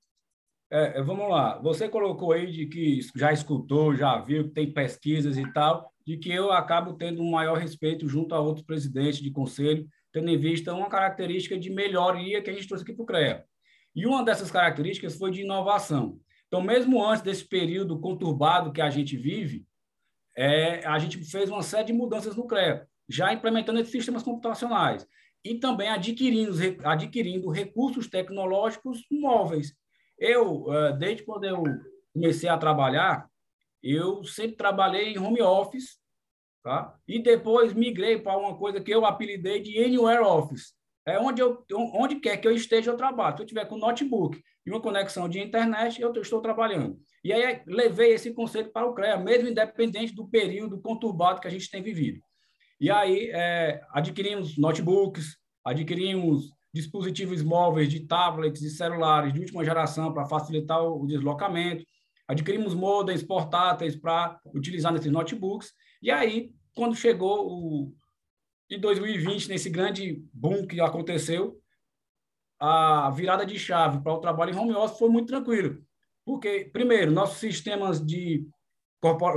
É, 0.73 0.97
é, 0.97 1.03
vamos 1.03 1.29
lá. 1.29 1.59
Você 1.59 1.87
colocou 1.87 2.31
aí 2.31 2.51
de 2.51 2.65
que 2.65 2.99
já 3.15 3.31
escutou, 3.31 3.95
já 3.95 4.19
viu, 4.19 4.45
que 4.45 4.55
tem 4.55 4.73
pesquisas 4.73 5.37
e 5.37 5.53
tal, 5.53 5.93
de 6.03 6.17
que 6.17 6.31
eu 6.31 6.51
acabo 6.51 6.93
tendo 6.93 7.21
um 7.21 7.29
maior 7.29 7.59
respeito 7.59 8.07
junto 8.07 8.33
a 8.33 8.39
outros 8.39 8.65
presidentes 8.65 9.21
de 9.21 9.29
conselho, 9.29 9.87
tendo 10.11 10.29
em 10.31 10.37
vista 10.37 10.73
uma 10.73 10.89
característica 10.89 11.55
de 11.59 11.69
melhoria 11.69 12.41
que 12.41 12.49
a 12.49 12.53
gente 12.53 12.67
trouxe 12.67 12.83
aqui 12.83 12.91
para 12.91 13.03
o 13.03 13.05
CREA. 13.05 13.45
E 13.95 14.07
uma 14.07 14.25
dessas 14.25 14.49
características 14.49 15.15
foi 15.15 15.29
de 15.29 15.41
inovação. 15.41 16.19
Então, 16.47 16.59
mesmo 16.59 17.05
antes 17.05 17.21
desse 17.21 17.47
período 17.47 17.99
conturbado 17.99 18.73
que 18.73 18.81
a 18.81 18.89
gente 18.89 19.15
vive, 19.15 19.67
é, 20.35 20.83
a 20.87 20.97
gente 20.97 21.23
fez 21.23 21.51
uma 21.51 21.61
série 21.61 21.85
de 21.85 21.93
mudanças 21.93 22.35
no 22.35 22.47
CREA, 22.47 22.87
já 23.07 23.31
implementando 23.31 23.79
esses 23.79 23.91
sistemas 23.91 24.23
computacionais 24.23 25.05
e 25.45 25.53
também 25.53 25.89
adquirindo, 25.89 26.57
adquirindo 26.83 27.51
recursos 27.51 28.07
tecnológicos 28.07 29.05
móveis. 29.11 29.75
Eu, 30.17 30.71
é, 30.73 30.93
desde 30.93 31.23
quando 31.23 31.45
eu 31.45 31.63
comecei 32.13 32.49
a 32.49 32.57
trabalhar, 32.57 33.27
eu 33.81 34.23
sempre 34.23 34.55
trabalhei 34.55 35.13
em 35.13 35.19
home 35.19 35.41
office, 35.41 35.99
tá? 36.63 36.97
E 37.07 37.19
depois 37.19 37.73
migrei 37.73 38.17
para 38.17 38.37
uma 38.37 38.57
coisa 38.57 38.79
que 38.79 38.91
eu 38.91 39.05
apelidei 39.05 39.61
de 39.61 39.83
Anywhere 39.83 40.23
Office. 40.23 40.73
É 41.05 41.19
onde, 41.19 41.41
eu, 41.41 41.65
onde 41.93 42.21
quer 42.21 42.37
que 42.37 42.47
eu 42.47 42.55
esteja, 42.55 42.91
eu 42.91 42.95
trabalho. 42.95 43.35
Se 43.35 43.43
eu 43.43 43.47
tiver 43.47 43.65
com 43.65 43.77
notebook 43.77 44.41
e 44.65 44.71
uma 44.71 44.81
conexão 44.81 45.27
de 45.27 45.39
internet, 45.39 46.01
eu 46.01 46.13
estou 46.13 46.41
trabalhando. 46.41 46.97
E 47.21 47.33
aí 47.33 47.61
levei 47.67 48.13
esse 48.13 48.33
conceito 48.33 48.71
para 48.71 48.87
o 48.87 48.93
CREA, 48.93 49.17
mesmo 49.17 49.49
independente 49.49 50.15
do 50.15 50.29
período 50.29 50.81
conturbado 50.81 51.41
que 51.41 51.47
a 51.47 51.51
gente 51.51 51.69
tem 51.69 51.83
vivido. 51.83 52.21
E 52.79 52.89
aí 52.89 53.29
é, 53.33 53.81
adquirimos 53.91 54.57
notebooks, 54.57 55.37
adquirimos 55.65 56.51
dispositivos 56.73 57.43
móveis 57.43 57.87
de 57.87 58.01
tablets 58.01 58.61
e 58.61 58.69
celulares 58.69 59.33
de 59.33 59.39
última 59.39 59.63
geração 59.63 60.11
para 60.11 60.25
facilitar 60.25 60.81
o 60.83 61.05
deslocamento, 61.05 61.85
adquirimos 62.27 62.73
modems 62.73 63.23
portáteis 63.23 63.95
para 63.95 64.39
utilizar 64.53 64.91
nesses 64.91 65.11
notebooks. 65.11 65.71
E 66.01 66.09
aí, 66.09 66.51
quando 66.75 66.95
chegou 66.95 67.47
o, 67.47 67.93
em 68.69 68.79
2020, 68.79 69.49
nesse 69.49 69.69
grande 69.69 70.23
boom 70.33 70.65
que 70.65 70.81
aconteceu, 70.81 71.59
a 72.59 73.09
virada 73.11 73.45
de 73.45 73.59
chave 73.59 74.01
para 74.01 74.13
o 74.13 74.19
trabalho 74.19 74.53
em 74.53 74.57
home 74.57 74.73
office 74.73 74.97
foi 74.97 75.09
muito 75.09 75.27
tranquilo. 75.27 75.83
Porque, 76.25 76.69
primeiro, 76.71 77.11
nossos 77.11 77.37
sistemas 77.37 78.03
de 78.03 78.47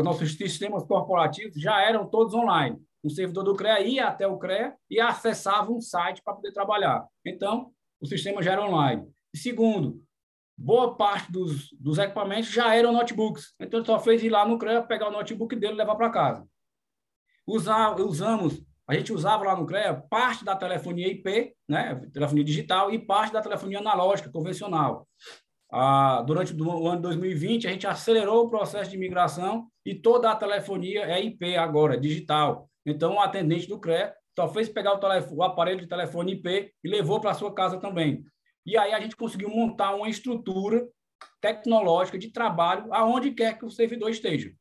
nossos 0.05 0.37
sistemas 0.37 0.85
corporativos 0.85 1.61
já 1.61 1.83
eram 1.83 2.09
todos 2.09 2.33
online. 2.33 2.81
O 3.07 3.11
servidor 3.11 3.45
do 3.45 3.55
CREA 3.55 3.81
ia 3.81 4.09
até 4.09 4.27
o 4.27 4.37
CREA 4.37 4.75
e 4.91 5.01
acessava 5.01 5.71
um 5.71 5.81
site 5.81 6.21
para 6.23 6.35
poder 6.35 6.53
trabalhar. 6.53 7.07
Então, 7.25 7.71
o 8.01 8.07
sistema 8.07 8.43
já 8.43 8.53
era 8.53 8.67
online. 8.67 9.09
E 9.33 9.39
segundo, 9.39 10.03
boa 10.59 10.97
parte 10.97 11.31
dos, 11.31 11.71
dos 11.79 11.99
equipamentos 11.99 12.51
já 12.51 12.75
eram 12.75 12.93
notebooks. 12.93 13.55
Então, 13.61 13.79
ele 13.79 13.87
só 13.87 14.01
fez 14.01 14.25
ir 14.25 14.31
lá 14.31 14.47
no 14.47 14.59
CREA, 14.59 14.83
pegar 14.83 15.09
o 15.09 15.13
notebook 15.13 15.55
dele 15.55 15.75
e 15.75 15.77
levar 15.77 15.95
para 15.95 16.11
casa. 16.11 16.45
Usar, 17.47 18.01
usamos 18.01 18.61
a 18.89 18.95
gente 18.95 19.13
usava 19.13 19.45
lá 19.45 19.57
no 19.57 19.67
CREA 19.67 19.95
parte 20.09 20.45
da 20.45 20.55
telefonia 20.55 21.09
IP, 21.09 21.53
né, 21.69 22.01
telefonia 22.13 22.45
digital, 22.45 22.93
e 22.93 22.99
parte 22.99 23.33
da 23.33 23.43
telefonia 23.43 23.81
analógica, 23.81 24.31
convencional. 24.31 25.09
Ah, 25.73 26.23
durante 26.25 26.55
o 26.55 26.89
ano 26.89 27.03
2020, 27.03 27.67
a 27.67 27.73
gente 27.73 27.87
acelerou 27.87 28.45
o 28.45 28.49
processo 28.49 28.89
de 28.89 28.97
migração 28.97 29.67
e 29.85 29.93
toda 29.93 30.31
a 30.31 30.37
telefonia 30.37 31.01
é 31.01 31.21
IP 31.21 31.57
agora, 31.57 31.99
digital. 31.99 32.71
Então, 32.87 33.14
o 33.14 33.21
atendente 33.21 33.69
do 33.69 33.81
CREA 33.81 34.14
só 34.38 34.49
fez 34.49 34.69
pegar 34.69 34.95
o, 34.95 34.99
telefone, 34.99 35.37
o 35.37 35.43
aparelho 35.43 35.81
de 35.81 35.88
telefone 35.88 36.33
IP 36.33 36.73
e 36.85 36.88
levou 36.88 37.21
para 37.21 37.35
sua 37.35 37.52
casa 37.52 37.78
também. 37.78 38.25
E 38.64 38.78
aí 38.78 38.93
a 38.93 39.00
gente 39.00 39.16
conseguiu 39.16 39.50
montar 39.50 39.95
uma 39.95 40.09
estrutura 40.09 40.87
tecnológica 41.40 42.19
de 42.19 42.31
trabalho 42.31 42.93
aonde 42.93 43.33
quer 43.33 43.59
que 43.59 43.64
o 43.64 43.71
servidor 43.71 44.11
esteja. 44.11 44.52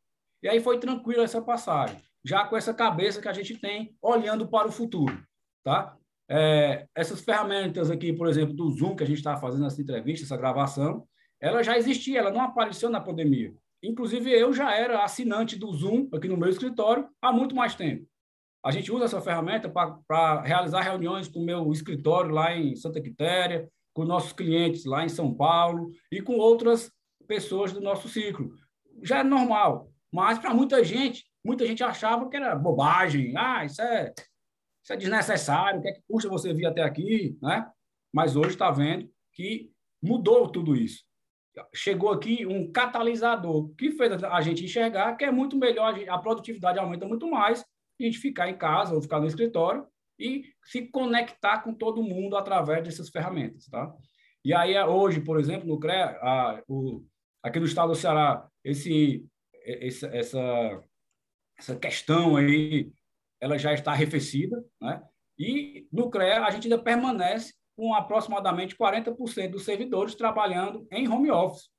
E 0.42 0.48
aí 0.48 0.60
foi 0.60 0.80
tranquilo 0.80 1.22
essa 1.22 1.42
passagem 1.42 2.02
já 2.26 2.44
com 2.44 2.58
essa 2.58 2.74
cabeça 2.74 3.22
que 3.22 3.28
a 3.28 3.34
gente 3.34 3.56
tem 3.60 3.96
olhando 4.02 4.48
para 4.48 4.68
o 4.68 4.72
futuro, 4.72 5.24
tá? 5.64 5.96
É, 6.28 6.88
essas 6.96 7.22
ferramentas 7.22 7.92
aqui, 7.92 8.12
por 8.12 8.28
exemplo, 8.28 8.56
do 8.56 8.68
Zoom 8.72 8.96
que 8.96 9.04
a 9.04 9.08
gente 9.08 9.20
está 9.20 9.38
fazendo 9.38 9.68
essa 9.68 9.80
entrevista, 9.80 10.26
essa 10.26 10.36
gravação, 10.36 11.08
ela 11.40 11.62
já 11.62 11.78
existia, 11.78 12.18
ela 12.18 12.32
não 12.32 12.42
apareceu 12.42 12.90
na 12.90 13.00
pandemia. 13.00 13.54
Inclusive, 13.84 14.32
eu 14.32 14.52
já 14.52 14.76
era 14.76 15.04
assinante 15.04 15.56
do 15.56 15.72
Zoom 15.72 16.10
aqui 16.12 16.28
no 16.28 16.36
meu 16.36 16.50
escritório 16.50 17.08
há 17.22 17.32
muito 17.32 17.56
mais 17.56 17.76
tempo. 17.76 18.08
A 18.66 18.72
gente 18.72 18.92
usa 18.92 19.06
essa 19.06 19.22
ferramenta 19.22 19.70
para 19.70 20.42
realizar 20.42 20.82
reuniões 20.82 21.28
com 21.28 21.40
o 21.40 21.46
meu 21.46 21.72
escritório 21.72 22.32
lá 22.32 22.56
em 22.56 22.76
Santa 22.76 23.00
Quitéria, 23.00 23.70
com 23.94 24.04
nossos 24.04 24.34
clientes 24.34 24.86
lá 24.86 25.06
em 25.06 25.10
São 25.10 25.34
Paulo 25.34 25.92
e 26.12 26.22
com 26.22 26.38
outras 26.38 26.92
pessoas 27.28 27.72
do 27.72 27.80
nosso 27.80 28.10
ciclo. 28.10 28.52
Já 29.04 29.20
é 29.20 29.24
normal, 29.24 29.92
mas 30.12 30.40
para 30.40 30.54
muita 30.54 30.84
gente 30.84 31.24
muita 31.46 31.66
gente 31.68 31.84
achava 31.84 32.28
que 32.28 32.36
era 32.36 32.56
bobagem, 32.56 33.38
ah, 33.38 33.64
isso 33.64 33.80
é, 33.80 34.12
isso 34.84 34.94
é 34.94 34.98
desnecessário, 34.98 35.80
o 35.80 35.84
que 35.84 35.90
é 35.90 35.94
que 35.94 36.02
custa 36.10 36.28
você 36.28 36.52
vir 36.52 36.66
até 36.66 36.82
aqui, 36.82 37.38
né? 37.40 37.70
Mas 38.12 38.36
hoje 38.36 38.50
está 38.50 38.72
vendo 38.72 39.08
que 39.32 39.70
mudou 40.02 40.50
tudo 40.50 40.76
isso. 40.76 41.04
Chegou 41.74 42.12
aqui 42.12 42.46
um 42.48 42.72
catalisador 42.72 43.70
que 43.76 43.92
fez 43.92 44.24
a 44.24 44.42
gente 44.42 44.66
enxergar 44.66 45.16
que 45.16 45.24
é 45.24 45.32
muito 45.32 45.56
melhor, 45.56 45.96
a 46.10 46.18
produtividade 46.18 46.80
aumenta 46.80 47.08
muito 47.08 47.30
mais, 47.30 47.64
a 48.00 48.04
gente 48.04 48.18
ficar 48.18 48.50
em 48.50 48.58
casa 48.58 48.94
ou 48.94 49.02
ficar 49.02 49.20
no 49.20 49.28
escritório 49.28 49.86
e 50.20 50.46
se 50.64 50.88
conectar 50.88 51.60
com 51.60 51.74
todo 51.74 52.04
mundo 52.04 52.38
através 52.38 52.84
dessas 52.84 53.10
ferramentas, 53.10 53.68
tá? 53.68 53.94
E 54.44 54.54
aí, 54.54 54.78
hoje, 54.84 55.22
por 55.22 55.40
exemplo, 55.40 55.68
no 55.68 55.80
CREA, 55.80 56.18
a, 56.22 56.62
o, 56.68 57.04
aqui 57.42 57.60
no 57.60 57.66
estado 57.66 57.90
do 57.90 57.96
Ceará, 57.96 58.48
esse, 58.64 59.26
essa, 59.66 60.08
essa 60.08 60.84
essa 61.58 61.76
questão 61.76 62.36
aí 62.36 62.92
ela 63.40 63.58
já 63.58 63.74
está 63.74 63.92
arrefecida, 63.92 64.64
né? 64.82 65.02
E 65.38 65.88
no 65.92 66.10
CREA 66.10 66.44
a 66.44 66.52
gente 66.52 66.66
ainda 66.66 66.82
permanece 66.82 67.54
com 67.76 67.94
aproximadamente 67.94 68.76
40% 68.76 69.52
dos 69.52 69.66
servidores 69.66 70.16
trabalhando 70.16 70.88
em 70.92 71.08
home 71.08 71.30
office. 71.30 71.70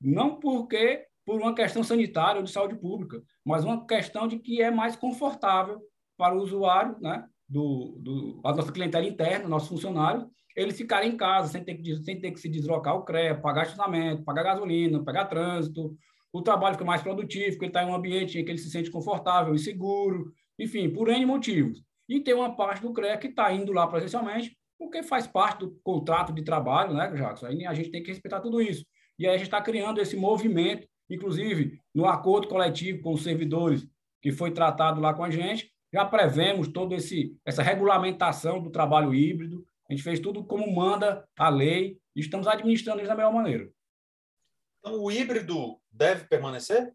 Não 0.00 0.38
porque 0.38 1.06
por 1.28 1.42
uma 1.42 1.54
questão 1.54 1.84
sanitária 1.84 2.38
ou 2.38 2.42
de 2.42 2.50
saúde 2.50 2.74
pública, 2.74 3.22
mas 3.44 3.62
uma 3.62 3.86
questão 3.86 4.26
de 4.26 4.38
que 4.38 4.62
é 4.62 4.70
mais 4.70 4.96
confortável 4.96 5.78
para 6.16 6.34
o 6.34 6.40
usuário, 6.40 6.96
né? 7.02 7.22
Do, 7.46 7.98
do, 8.00 8.40
a 8.42 8.54
nossa 8.54 8.72
clientela 8.72 9.04
interna, 9.04 9.46
nossos 9.46 9.68
funcionários, 9.68 10.24
eles 10.56 10.78
ficarem 10.78 11.12
em 11.12 11.16
casa 11.18 11.48
sem 11.52 11.62
ter 11.62 11.74
que, 11.74 11.96
sem 12.02 12.18
ter 12.18 12.30
que 12.30 12.40
se 12.40 12.48
deslocar 12.48 12.96
o 12.96 13.02
CREA, 13.02 13.34
pagar 13.34 13.64
estacionamento, 13.64 14.24
pagar 14.24 14.42
gasolina, 14.42 15.04
pagar 15.04 15.26
trânsito, 15.26 15.94
o 16.32 16.40
trabalho 16.40 16.76
fica 16.76 16.86
mais 16.86 17.02
produtivo, 17.02 17.50
porque 17.50 17.66
ele 17.66 17.70
está 17.70 17.82
em 17.82 17.88
um 17.88 17.94
ambiente 17.94 18.38
em 18.38 18.44
que 18.44 18.50
ele 18.50 18.56
se 18.56 18.70
sente 18.70 18.90
confortável 18.90 19.54
e 19.54 19.58
seguro, 19.58 20.32
enfim, 20.58 20.88
por 20.88 21.10
N 21.10 21.26
motivos. 21.26 21.82
E 22.08 22.20
tem 22.20 22.32
uma 22.32 22.56
parte 22.56 22.80
do 22.80 22.92
CREA 22.94 23.18
que 23.18 23.26
está 23.26 23.52
indo 23.52 23.70
lá 23.70 23.86
presencialmente, 23.86 24.56
porque 24.78 25.02
faz 25.02 25.26
parte 25.26 25.60
do 25.60 25.78
contrato 25.84 26.32
de 26.32 26.42
trabalho, 26.42 26.94
né, 26.94 27.12
Jackson? 27.12 27.48
Aí 27.48 27.66
a 27.66 27.74
gente 27.74 27.90
tem 27.90 28.02
que 28.02 28.08
respeitar 28.08 28.40
tudo 28.40 28.62
isso. 28.62 28.82
E 29.18 29.26
aí 29.26 29.34
a 29.34 29.36
gente 29.36 29.48
está 29.48 29.60
criando 29.60 30.00
esse 30.00 30.16
movimento, 30.16 30.88
inclusive 31.08 31.80
no 31.94 32.06
acordo 32.06 32.48
coletivo 32.48 33.02
com 33.02 33.12
os 33.12 33.22
servidores 33.22 33.86
que 34.20 34.32
foi 34.32 34.50
tratado 34.50 35.00
lá 35.00 35.14
com 35.14 35.24
a 35.24 35.30
gente, 35.30 35.72
já 35.92 36.04
prevemos 36.04 36.68
toda 36.68 36.94
essa 37.44 37.62
regulamentação 37.62 38.62
do 38.62 38.70
trabalho 38.70 39.14
híbrido, 39.14 39.64
a 39.88 39.92
gente 39.92 40.02
fez 40.02 40.20
tudo 40.20 40.44
como 40.44 40.74
manda 40.74 41.26
a 41.38 41.48
lei 41.48 41.98
e 42.14 42.20
estamos 42.20 42.46
administrando 42.46 43.00
isso 43.00 43.08
da 43.08 43.14
melhor 43.14 43.32
maneira. 43.32 43.70
Então, 44.80 45.00
o 45.00 45.10
híbrido 45.10 45.80
deve 45.90 46.26
permanecer? 46.26 46.92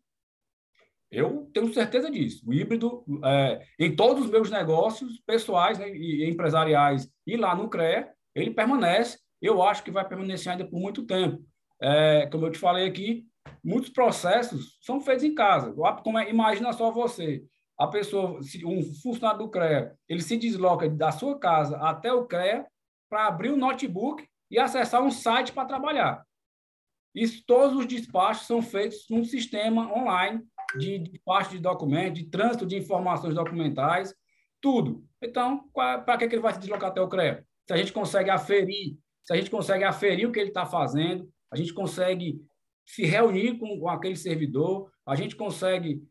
Eu 1.12 1.50
tenho 1.54 1.74
certeza 1.74 2.10
disso. 2.10 2.44
O 2.48 2.54
híbrido, 2.54 3.04
é, 3.24 3.66
em 3.80 3.96
todos 3.96 4.26
os 4.26 4.32
meus 4.32 4.50
negócios 4.50 5.20
pessoais 5.26 5.78
né, 5.78 5.90
e 5.90 6.28
empresariais 6.28 7.08
e 7.26 7.36
lá 7.36 7.56
no 7.56 7.70
CREA, 7.70 8.12
ele 8.34 8.52
permanece. 8.52 9.20
Eu 9.42 9.62
acho 9.62 9.84
que 9.84 9.92
vai 9.92 10.08
permanecer 10.08 10.52
ainda 10.52 10.66
por 10.66 10.80
muito 10.80 11.06
tempo. 11.06 11.44
é, 11.82 12.28
como 12.32 12.46
eu 12.46 12.52
te 12.52 12.58
falei 12.58 12.88
aqui, 12.88 13.28
muitos 13.64 13.90
processos 13.90 14.78
são 14.82 15.00
feitos 15.00 15.24
em 15.24 15.34
casa. 15.34 15.74
Como 16.04 16.18
é, 16.18 16.30
imagina 16.30 16.74
só 16.74 16.92
você, 16.92 17.44
a 17.80 17.88
pessoa, 17.88 18.40
um 18.66 18.84
funcionário 19.02 19.40
do 19.40 19.50
CREA, 19.50 19.96
ele 20.08 20.22
se 20.22 20.38
desloca 20.38 20.90
da 20.90 21.12
sua 21.12 21.40
casa 21.40 21.78
até 21.78 22.12
o 22.12 22.26
CREA 22.26 22.68
para 23.10 23.28
abrir 23.28 23.50
o 23.50 23.54
um 23.54 23.58
notebook 23.58 24.28
e 24.50 24.60
acessar 24.60 25.02
um 25.02 25.12
site 25.12 25.52
para 25.52 25.66
trabalhar. 25.68 26.24
Isso, 27.16 27.44
todos 27.46 27.78
os 27.78 27.86
despachos 27.86 28.48
são 28.48 28.62
feitos 28.62 29.06
num 29.10 29.24
sistema 29.24 29.92
online 29.96 30.44
de 30.78 30.98
despacho 30.98 31.52
de 31.52 31.60
documentos, 31.60 32.20
de 32.20 32.30
trânsito 32.30 32.66
de 32.66 32.76
informações 32.76 33.36
documentais, 33.36 34.14
tudo. 34.60 35.04
Então, 35.22 35.70
para 35.74 36.18
que, 36.18 36.28
que 36.28 36.36
ele 36.36 36.42
vai 36.42 36.54
se 36.54 36.60
deslocar 36.60 36.90
até 36.90 37.02
o 37.02 37.08
CREA? 37.08 37.46
Se 37.68 37.74
a 37.74 37.78
gente 37.78 37.94
consegue 37.94 38.30
aferir, 38.30 38.98
se 39.24 39.34
a 39.34 39.36
gente 39.36 39.50
consegue 39.50 39.84
aferir 39.84 40.28
o 40.28 40.32
que 40.32 40.40
ele 40.40 40.50
está 40.50 40.66
fazendo, 40.66 41.30
a 41.52 41.56
gente 41.56 41.74
consegue 41.74 42.42
se 42.86 43.06
reunir 43.06 43.58
com, 43.58 43.80
com 43.80 43.90
aquele 43.90 44.16
servidor, 44.16 44.92
a 45.06 45.16
gente 45.16 45.36
consegue 45.36 46.02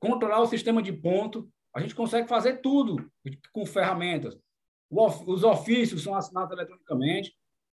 controlar 0.00 0.40
o 0.40 0.46
sistema 0.46 0.82
de 0.82 0.92
ponto, 0.92 1.48
a 1.74 1.80
gente 1.80 1.94
consegue 1.94 2.28
fazer 2.28 2.60
tudo 2.60 3.10
com 3.52 3.66
ferramentas. 3.66 4.36
Os 4.90 5.44
ofícios 5.44 6.02
são 6.02 6.14
assinados 6.14 6.52
eletronicamente, 6.52 7.34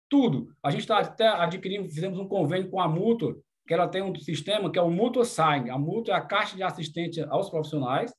tudo. 0.09 0.53
A 0.63 0.71
gente 0.71 0.81
está 0.81 0.99
até 0.99 1.27
adquirindo, 1.27 1.89
fizemos 1.89 2.19
um 2.19 2.27
convênio 2.27 2.69
com 2.69 2.79
a 2.79 2.87
Mútua, 2.87 3.37
que 3.67 3.73
ela 3.73 3.87
tem 3.87 4.01
um 4.01 4.15
sistema 4.15 4.71
que 4.71 4.79
é 4.79 4.81
o 4.81 4.89
Mútua 4.89 5.25
Sign. 5.25 5.69
A 5.69 5.77
Mútua 5.77 6.13
é 6.13 6.17
a 6.17 6.21
caixa 6.21 6.55
de 6.55 6.63
assistência 6.63 7.27
aos 7.29 7.49
profissionais. 7.49 8.13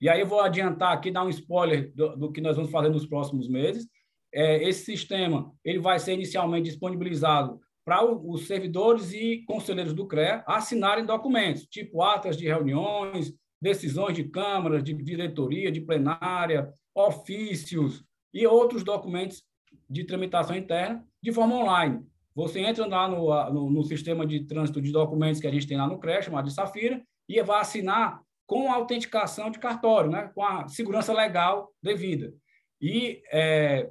E 0.00 0.08
aí 0.08 0.20
eu 0.20 0.26
vou 0.26 0.40
adiantar 0.40 0.92
aqui, 0.92 1.10
dar 1.10 1.24
um 1.24 1.28
spoiler 1.28 1.92
do, 1.94 2.16
do 2.16 2.32
que 2.32 2.40
nós 2.40 2.56
vamos 2.56 2.70
fazer 2.70 2.88
nos 2.88 3.06
próximos 3.06 3.48
meses. 3.48 3.88
É, 4.32 4.62
esse 4.62 4.84
sistema 4.84 5.52
ele 5.64 5.80
vai 5.80 5.98
ser 5.98 6.12
inicialmente 6.12 6.68
disponibilizado 6.68 7.60
para 7.88 8.04
os 8.04 8.46
servidores 8.46 9.14
e 9.14 9.42
conselheiros 9.46 9.94
do 9.94 10.06
CREA 10.06 10.44
assinarem 10.46 11.06
documentos, 11.06 11.64
tipo 11.64 12.02
atas 12.02 12.36
de 12.36 12.44
reuniões, 12.46 13.32
decisões 13.62 14.14
de 14.14 14.24
câmara, 14.24 14.82
de 14.82 14.92
diretoria, 14.92 15.72
de 15.72 15.80
plenária, 15.80 16.70
ofícios 16.94 18.04
e 18.34 18.46
outros 18.46 18.84
documentos 18.84 19.42
de 19.88 20.04
tramitação 20.04 20.54
interna 20.54 21.02
de 21.22 21.32
forma 21.32 21.56
online. 21.56 22.04
Você 22.34 22.60
entra 22.60 22.86
lá 22.86 23.08
no, 23.08 23.52
no, 23.54 23.70
no, 23.70 23.82
sistema 23.84 24.26
de 24.26 24.44
trânsito 24.44 24.82
de 24.82 24.92
documentos 24.92 25.40
que 25.40 25.46
a 25.46 25.50
gente 25.50 25.66
tem 25.66 25.78
lá 25.78 25.86
no 25.86 25.98
CREA, 25.98 26.20
chamado 26.20 26.44
de 26.44 26.52
Safira, 26.52 27.02
e 27.26 27.42
vai 27.42 27.62
assinar 27.62 28.20
com 28.46 28.70
a 28.70 28.74
autenticação 28.74 29.50
de 29.50 29.58
cartório, 29.58 30.10
né? 30.10 30.30
com 30.34 30.44
a 30.44 30.68
segurança 30.68 31.14
legal 31.14 31.72
devida. 31.82 32.34
E, 32.82 33.22
é, 33.32 33.90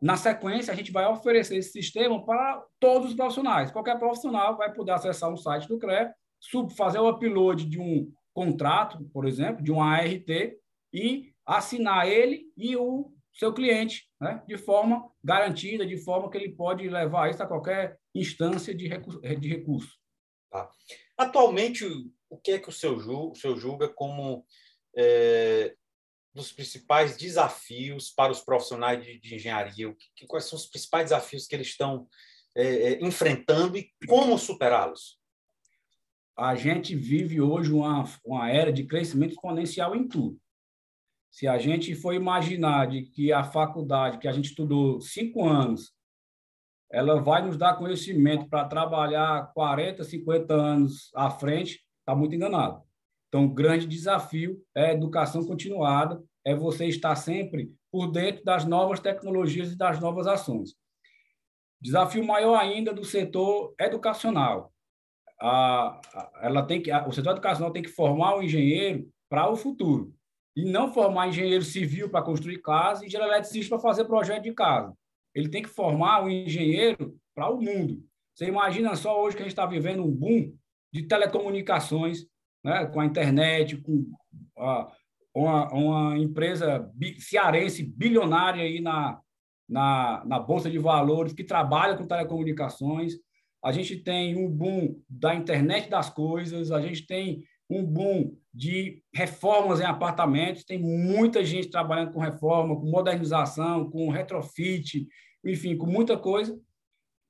na 0.00 0.16
sequência, 0.16 0.72
a 0.72 0.76
gente 0.76 0.92
vai 0.92 1.06
oferecer 1.06 1.56
esse 1.56 1.72
sistema 1.72 2.24
para 2.24 2.62
todos 2.78 3.10
os 3.10 3.14
profissionais. 3.14 3.70
Qualquer 3.70 3.98
profissional 3.98 4.56
vai 4.56 4.72
poder 4.72 4.92
acessar 4.92 5.32
um 5.32 5.36
site 5.36 5.68
do 5.68 5.78
CREA, 5.78 6.14
fazer 6.76 6.98
o 6.98 7.08
upload 7.08 7.64
de 7.64 7.80
um 7.80 8.12
contrato, 8.34 9.02
por 9.12 9.26
exemplo, 9.26 9.64
de 9.64 9.72
um 9.72 9.80
ART, 9.80 10.28
e 10.92 11.32
assinar 11.46 12.06
ele 12.06 12.52
e 12.56 12.76
o 12.76 13.10
seu 13.32 13.52
cliente, 13.52 14.08
né? 14.20 14.42
de 14.46 14.56
forma 14.56 15.10
garantida, 15.22 15.86
de 15.86 15.96
forma 15.98 16.30
que 16.30 16.36
ele 16.36 16.54
pode 16.54 16.88
levar 16.88 17.30
isso 17.30 17.42
a 17.42 17.46
qualquer 17.46 17.98
instância 18.14 18.74
de 18.74 18.88
recurso. 18.88 19.20
De 19.20 19.48
recurso. 19.48 19.94
Tá. 20.50 20.70
Atualmente, 21.16 21.84
o 22.28 22.38
que 22.38 22.52
é 22.52 22.58
que 22.58 22.68
o 22.68 22.72
seu, 22.72 22.96
o 22.96 23.34
seu 23.34 23.56
julga 23.56 23.88
como 23.88 24.44
é, 24.96 25.74
dos 26.36 26.52
principais 26.52 27.16
desafios 27.16 28.10
para 28.10 28.30
os 28.30 28.40
profissionais 28.40 29.02
de, 29.02 29.18
de 29.18 29.34
engenharia? 29.34 29.88
O 29.88 29.96
que, 30.14 30.26
quais 30.26 30.44
são 30.44 30.58
os 30.58 30.66
principais 30.66 31.06
desafios 31.06 31.46
que 31.46 31.54
eles 31.56 31.68
estão 31.68 32.06
é, 32.54 32.92
é, 32.92 33.04
enfrentando 33.04 33.76
e 33.76 33.90
como 34.06 34.38
superá-los? 34.38 35.18
A 36.36 36.54
gente 36.54 36.94
vive 36.94 37.40
hoje 37.40 37.72
uma, 37.72 38.04
uma 38.22 38.50
era 38.50 38.70
de 38.70 38.84
crescimento 38.84 39.30
exponencial 39.30 39.96
em 39.96 40.06
tudo. 40.06 40.38
Se 41.30 41.48
a 41.48 41.58
gente 41.58 41.94
for 41.94 42.14
imaginar 42.14 42.86
de 42.86 43.02
que 43.02 43.32
a 43.32 43.42
faculdade 43.42 44.18
que 44.18 44.28
a 44.28 44.32
gente 44.32 44.50
estudou 44.50 45.00
cinco 45.00 45.48
anos, 45.48 45.94
ela 46.90 47.20
vai 47.20 47.44
nos 47.44 47.56
dar 47.56 47.76
conhecimento 47.76 48.48
para 48.48 48.68
trabalhar 48.68 49.50
40, 49.54 50.04
50 50.04 50.54
anos 50.54 51.10
à 51.14 51.30
frente, 51.30 51.82
está 52.00 52.14
muito 52.14 52.34
enganado. 52.34 52.85
Então, 53.28 53.44
o 53.44 53.52
grande 53.52 53.86
desafio 53.86 54.62
é 54.74 54.86
a 54.86 54.92
educação 54.92 55.44
continuada, 55.44 56.22
é 56.44 56.54
você 56.54 56.86
estar 56.86 57.16
sempre 57.16 57.72
por 57.90 58.06
dentro 58.10 58.44
das 58.44 58.64
novas 58.64 59.00
tecnologias 59.00 59.72
e 59.72 59.76
das 59.76 60.00
novas 60.00 60.26
ações. 60.26 60.74
Desafio 61.80 62.24
maior 62.24 62.56
ainda 62.56 62.92
do 62.92 63.04
setor 63.04 63.74
educacional. 63.80 64.72
A, 65.40 66.00
ela 66.40 66.62
tem 66.62 66.80
que, 66.80 66.90
a, 66.90 67.06
o 67.06 67.12
setor 67.12 67.32
educacional 67.32 67.72
tem 67.72 67.82
que 67.82 67.88
formar 67.88 68.36
o 68.36 68.42
engenheiro 68.42 69.08
para 69.28 69.50
o 69.50 69.56
futuro 69.56 70.14
e 70.54 70.64
não 70.64 70.92
formar 70.92 71.28
engenheiro 71.28 71.64
civil 71.64 72.08
para 72.08 72.24
construir 72.24 72.62
casa 72.62 73.02
e 73.02 73.08
engenheiro 73.08 73.32
eletricista 73.32 73.74
para 73.74 73.82
fazer 73.82 74.04
projeto 74.06 74.44
de 74.44 74.54
casa. 74.54 74.94
Ele 75.34 75.50
tem 75.50 75.62
que 75.62 75.68
formar 75.68 76.24
o 76.24 76.30
engenheiro 76.30 77.18
para 77.34 77.50
o 77.50 77.60
mundo. 77.60 78.02
Você 78.34 78.46
imagina 78.46 78.96
só 78.96 79.22
hoje 79.22 79.36
que 79.36 79.42
a 79.42 79.44
gente 79.44 79.52
está 79.52 79.66
vivendo 79.66 80.02
um 80.02 80.10
boom 80.10 80.54
de 80.92 81.02
telecomunicações, 81.02 82.26
né, 82.64 82.86
com 82.86 83.00
a 83.00 83.06
internet, 83.06 83.76
com 83.76 84.06
a, 84.58 84.92
uma, 85.34 85.72
uma 85.72 86.18
empresa 86.18 86.90
cearense 87.18 87.82
bilionária 87.82 88.62
aí 88.62 88.80
na, 88.80 89.20
na, 89.68 90.24
na 90.24 90.38
Bolsa 90.40 90.70
de 90.70 90.78
Valores 90.78 91.32
que 91.32 91.44
trabalha 91.44 91.96
com 91.96 92.06
telecomunicações. 92.06 93.14
A 93.62 93.72
gente 93.72 93.96
tem 93.96 94.36
um 94.36 94.50
boom 94.50 95.00
da 95.08 95.34
internet 95.34 95.90
das 95.90 96.08
coisas, 96.08 96.70
a 96.70 96.80
gente 96.80 97.06
tem 97.06 97.44
um 97.68 97.84
boom 97.84 98.36
de 98.54 99.02
reformas 99.12 99.80
em 99.80 99.84
apartamentos, 99.84 100.64
tem 100.64 100.78
muita 100.78 101.44
gente 101.44 101.68
trabalhando 101.68 102.12
com 102.12 102.20
reforma, 102.20 102.76
com 102.76 102.86
modernização, 102.86 103.90
com 103.90 104.08
retrofit, 104.08 105.06
enfim, 105.44 105.76
com 105.76 105.86
muita 105.86 106.16
coisa. 106.16 106.58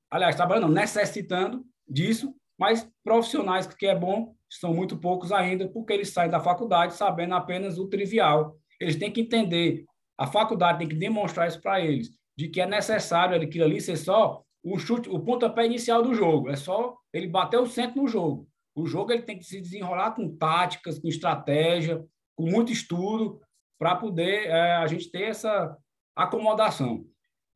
Aliás, 0.09 0.35
trabalhando, 0.35 0.71
necessitando 0.71 1.65
disso, 1.89 2.33
mas 2.57 2.89
profissionais 3.03 3.67
que 3.67 3.87
é 3.87 3.95
bom 3.95 4.36
são 4.49 4.73
muito 4.73 4.97
poucos 4.97 5.31
ainda, 5.31 5.67
porque 5.67 5.93
eles 5.93 6.09
saem 6.09 6.31
da 6.31 6.39
faculdade 6.39 6.93
sabendo 6.93 7.35
apenas 7.35 7.77
o 7.77 7.87
trivial. 7.87 8.55
Eles 8.79 8.95
têm 8.95 9.11
que 9.11 9.21
entender, 9.21 9.85
a 10.17 10.27
faculdade 10.27 10.79
tem 10.79 10.87
que 10.87 10.95
demonstrar 10.95 11.47
isso 11.47 11.61
para 11.61 11.81
eles, 11.81 12.09
de 12.37 12.47
que 12.47 12.61
é 12.61 12.65
necessário 12.65 13.41
aquilo 13.41 13.65
ali 13.65 13.81
ser 13.81 13.97
só 13.97 14.43
o 14.63 14.77
chute, 14.77 15.09
o 15.09 15.19
pontapé 15.19 15.65
inicial 15.65 16.01
do 16.01 16.13
jogo, 16.13 16.49
é 16.49 16.55
só 16.55 16.95
ele 17.13 17.27
bater 17.27 17.59
o 17.59 17.65
centro 17.65 18.01
no 18.01 18.07
jogo. 18.07 18.47
O 18.75 18.85
jogo 18.85 19.11
ele 19.11 19.23
tem 19.23 19.37
que 19.37 19.45
se 19.45 19.61
desenrolar 19.61 20.11
com 20.11 20.35
táticas, 20.35 20.99
com 20.99 21.07
estratégia, 21.07 22.05
com 22.35 22.45
muito 22.45 22.71
estudo, 22.71 23.39
para 23.79 23.95
poder 23.95 24.47
é, 24.47 24.75
a 24.75 24.87
gente 24.87 25.09
ter 25.09 25.23
essa 25.23 25.75
acomodação. 26.15 27.05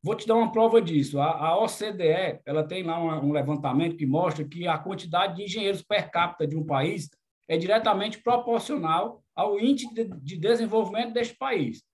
Vou 0.02 0.16
te 0.16 0.26
dar 0.26 0.34
uma 0.34 0.50
prova 0.50 0.82
disso. 0.82 1.20
A, 1.20 1.30
a 1.30 1.62
OCDE 1.62 2.40
ela 2.44 2.66
tem 2.66 2.82
lá 2.82 2.98
um, 2.98 3.28
um 3.28 3.32
levantamento 3.32 3.96
que 3.96 4.04
mostra 4.04 4.44
que 4.44 4.66
a 4.66 4.76
quantidade 4.76 5.36
de 5.36 5.44
engenheiros 5.44 5.82
per 5.82 6.10
capita 6.10 6.46
de 6.46 6.56
um 6.56 6.66
país 6.66 7.08
é 7.48 7.56
diretamente 7.56 8.20
proporcional 8.20 9.22
ao 9.34 9.60
índice 9.60 9.92
de, 9.94 10.04
de 10.04 10.36
desenvolvimento 10.36 11.12
deste 11.12 11.36
país. 11.36 11.84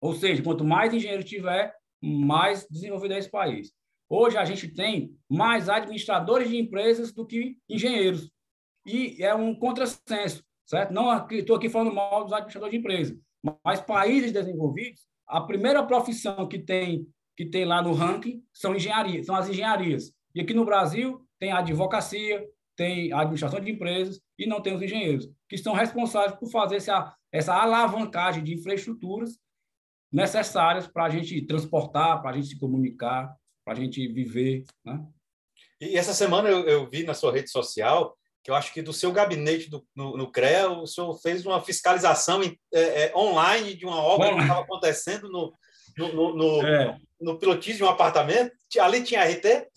Ou 0.00 0.14
seja, 0.14 0.42
quanto 0.42 0.64
mais 0.64 0.94
engenheiro 0.94 1.24
tiver, 1.24 1.74
mais 2.00 2.66
desenvolvido 2.68 3.14
é 3.14 3.18
esse 3.18 3.30
país. 3.30 3.72
Hoje 4.08 4.36
a 4.36 4.44
gente 4.44 4.68
tem 4.68 5.16
mais 5.28 5.68
administradores 5.68 6.48
de 6.48 6.56
empresas 6.56 7.12
do 7.12 7.26
que 7.26 7.58
engenheiros. 7.68 8.30
E 8.86 9.22
é 9.22 9.34
um 9.34 9.54
contrassenso, 9.54 10.42
certo? 10.64 10.92
Não 10.92 11.26
estou 11.28 11.56
aqui 11.56 11.68
falando 11.68 11.94
mal 11.94 12.24
dos 12.24 12.32
administradores 12.32 12.72
de 12.72 12.78
empresas, 12.78 13.18
mas 13.64 13.80
países 13.80 14.32
desenvolvidos, 14.32 15.06
a 15.28 15.40
primeira 15.40 15.82
profissão 15.82 16.48
que 16.48 16.58
tem 16.58 17.06
que 17.36 17.46
tem 17.46 17.64
lá 17.64 17.80
no 17.80 17.92
ranking 17.92 18.42
são 18.52 18.74
engenharia, 18.74 19.22
são 19.22 19.36
as 19.36 19.48
engenharias. 19.48 20.12
E 20.34 20.40
aqui 20.40 20.52
no 20.52 20.64
Brasil 20.64 21.24
tem 21.38 21.52
a 21.52 21.58
advocacia, 21.58 22.44
tem 22.76 23.12
a 23.12 23.20
administração 23.20 23.60
de 23.60 23.70
empresas 23.70 24.20
e 24.36 24.44
não 24.44 24.60
tem 24.60 24.74
os 24.74 24.82
engenheiros, 24.82 25.28
que 25.48 25.56
são 25.56 25.72
responsáveis 25.72 26.36
por 26.36 26.50
fazer 26.50 26.76
essa, 26.76 27.14
essa 27.30 27.54
alavancagem 27.54 28.42
de 28.42 28.54
infraestruturas 28.54 29.38
necessárias 30.10 30.88
para 30.88 31.04
a 31.04 31.10
gente 31.10 31.40
transportar, 31.46 32.20
para 32.20 32.30
a 32.30 32.32
gente 32.32 32.48
se 32.48 32.58
comunicar, 32.58 33.32
para 33.64 33.74
a 33.74 33.76
gente 33.76 34.04
viver. 34.08 34.64
Né? 34.84 35.00
E 35.80 35.96
essa 35.96 36.12
semana 36.12 36.48
eu, 36.48 36.66
eu, 36.66 36.90
vi 36.90 37.04
na 37.04 37.14
sua 37.14 37.32
rede 37.32 37.50
social 37.50 38.17
que 38.48 38.52
eu 38.52 38.56
acho 38.56 38.72
que 38.72 38.80
do 38.80 38.94
seu 38.94 39.12
gabinete 39.12 39.68
do, 39.68 39.86
no, 39.94 40.16
no 40.16 40.32
CREA, 40.32 40.70
o 40.70 40.86
senhor 40.86 41.14
fez 41.20 41.44
uma 41.44 41.60
fiscalização 41.60 42.40
é, 42.42 42.54
é, 42.72 43.12
online 43.14 43.74
de 43.74 43.84
uma 43.84 44.02
obra 44.02 44.34
que 44.34 44.40
estava 44.40 44.62
acontecendo 44.62 45.28
no, 45.28 45.52
no, 45.98 46.14
no, 46.14 46.34
no, 46.34 46.66
é. 46.66 46.98
no 47.20 47.38
pilotismo 47.38 47.76
de 47.76 47.84
um 47.84 47.90
apartamento. 47.90 48.50
Ali 48.80 49.02
tinha 49.02 49.22
RT? 49.22 49.68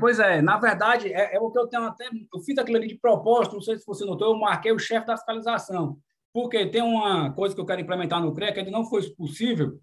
Pois 0.00 0.18
é, 0.18 0.42
na 0.42 0.58
verdade, 0.58 1.10
é, 1.10 1.36
é, 1.36 1.40
o 1.40 1.50
que 1.50 1.58
eu 1.58 1.66
tenho 1.66 1.84
até. 1.84 2.10
Eu 2.34 2.40
fiz 2.40 2.58
aquilo 2.58 2.76
ali 2.76 2.88
de 2.88 2.98
propósito, 2.98 3.54
não 3.54 3.62
sei 3.62 3.78
se 3.78 3.86
você 3.86 4.04
notou, 4.04 4.34
eu 4.34 4.38
marquei 4.38 4.70
o 4.70 4.78
chefe 4.78 5.06
da 5.06 5.16
fiscalização. 5.16 5.96
Porque 6.30 6.66
tem 6.66 6.82
uma 6.82 7.32
coisa 7.32 7.54
que 7.54 7.60
eu 7.60 7.64
quero 7.64 7.80
implementar 7.80 8.20
no 8.20 8.34
CREA 8.34 8.52
que 8.52 8.58
ainda 8.58 8.70
não 8.70 8.84
foi 8.84 9.08
possível, 9.12 9.80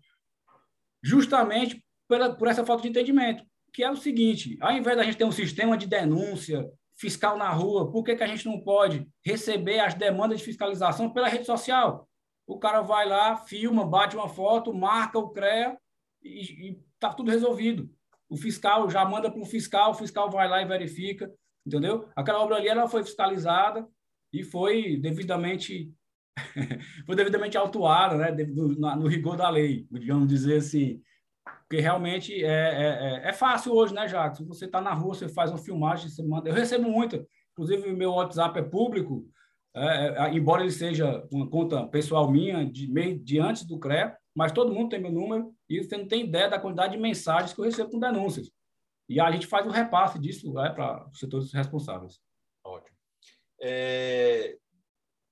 justamente 1.01 1.83
pela, 2.07 2.35
por 2.35 2.47
essa 2.47 2.63
falta 2.63 2.83
de 2.83 2.89
entendimento. 2.89 3.43
que 3.73 3.83
é 3.83 3.89
o 3.89 3.95
seguinte: 3.95 4.57
ao 4.61 4.73
invés 4.73 4.95
da 4.95 5.03
gente 5.03 5.17
ter 5.17 5.25
um 5.25 5.31
sistema 5.31 5.75
de 5.75 5.87
denúncia 5.87 6.69
fiscal 6.97 7.37
na 7.37 7.49
rua, 7.49 7.91
por 7.91 8.03
que, 8.03 8.15
que 8.15 8.23
a 8.23 8.27
gente 8.27 8.45
não 8.45 8.59
pode 8.61 9.07
receber 9.23 9.79
as 9.79 9.93
demandas 9.93 10.39
de 10.39 10.45
fiscalização 10.45 11.11
pela 11.11 11.27
rede 11.27 11.45
social? 11.45 12.07
O 12.47 12.59
cara 12.59 12.81
vai 12.81 13.07
lá, 13.07 13.35
filma, 13.37 13.85
bate 13.85 14.15
uma 14.15 14.29
foto, 14.29 14.73
marca 14.73 15.19
o 15.19 15.29
CREA 15.29 15.77
e 16.23 16.79
está 16.93 17.13
tudo 17.13 17.31
resolvido. 17.31 17.89
O 18.29 18.37
fiscal 18.37 18.89
já 18.89 19.03
manda 19.05 19.29
para 19.29 19.41
o 19.41 19.45
fiscal, 19.45 19.91
o 19.91 19.95
fiscal 19.95 20.29
vai 20.29 20.47
lá 20.47 20.61
e 20.61 20.65
verifica, 20.65 21.31
entendeu? 21.65 22.09
Aquela 22.15 22.39
obra 22.41 22.55
ali 22.55 22.67
ela 22.67 22.87
foi 22.87 23.03
fiscalizada 23.03 23.87
e 24.31 24.43
foi 24.43 24.97
devidamente 24.97 25.93
foi 27.05 27.15
devidamente 27.15 27.57
autuada, 27.57 28.17
né? 28.17 28.45
No, 28.45 28.67
no, 28.67 29.07
rigor 29.07 29.37
da 29.37 29.49
lei, 29.49 29.87
digamos 29.89 30.27
dizer 30.27 30.57
assim. 30.57 31.01
Porque 31.67 31.81
realmente 31.81 32.43
é, 32.43 32.47
é, 32.47 33.23
é, 33.25 33.29
é 33.29 33.33
fácil 33.33 33.73
hoje, 33.73 33.93
né, 33.93 34.07
Jacques? 34.07 34.45
Você 34.47 34.65
está 34.65 34.79
na 34.79 34.93
rua, 34.93 35.15
você 35.15 35.27
faz 35.27 35.49
uma 35.49 35.57
filmagem, 35.57 36.09
você 36.09 36.23
manda. 36.23 36.49
Eu 36.49 36.53
recebo 36.53 36.89
muito, 36.89 37.25
inclusive 37.53 37.91
meu 37.93 38.11
WhatsApp 38.11 38.59
é 38.59 38.61
público, 38.61 39.27
é, 39.75 40.25
é, 40.25 40.33
embora 40.33 40.61
ele 40.61 40.71
seja 40.71 41.27
uma 41.31 41.49
conta 41.49 41.85
pessoal 41.87 42.31
minha, 42.31 42.65
de, 42.65 42.89
meio, 42.89 43.19
de 43.19 43.39
antes 43.39 43.65
do 43.65 43.79
CREA, 43.79 44.15
mas 44.33 44.51
todo 44.51 44.73
mundo 44.73 44.89
tem 44.89 45.01
meu 45.01 45.11
número 45.11 45.53
e 45.67 45.83
você 45.83 45.97
não 45.97 46.07
tem 46.07 46.25
ideia 46.25 46.49
da 46.49 46.59
quantidade 46.59 46.93
de 46.93 47.01
mensagens 47.01 47.51
que 47.51 47.59
eu 47.59 47.65
recebo 47.65 47.89
com 47.89 47.99
denúncias. 47.99 48.49
E 49.09 49.19
a 49.19 49.29
gente 49.31 49.47
faz 49.47 49.65
o 49.65 49.71
repasse 49.71 50.17
disso 50.19 50.53
né, 50.53 50.69
para 50.69 51.07
os 51.09 51.19
setores 51.19 51.51
responsáveis. 51.51 52.19
Ótimo. 52.63 52.95
É, 53.59 54.57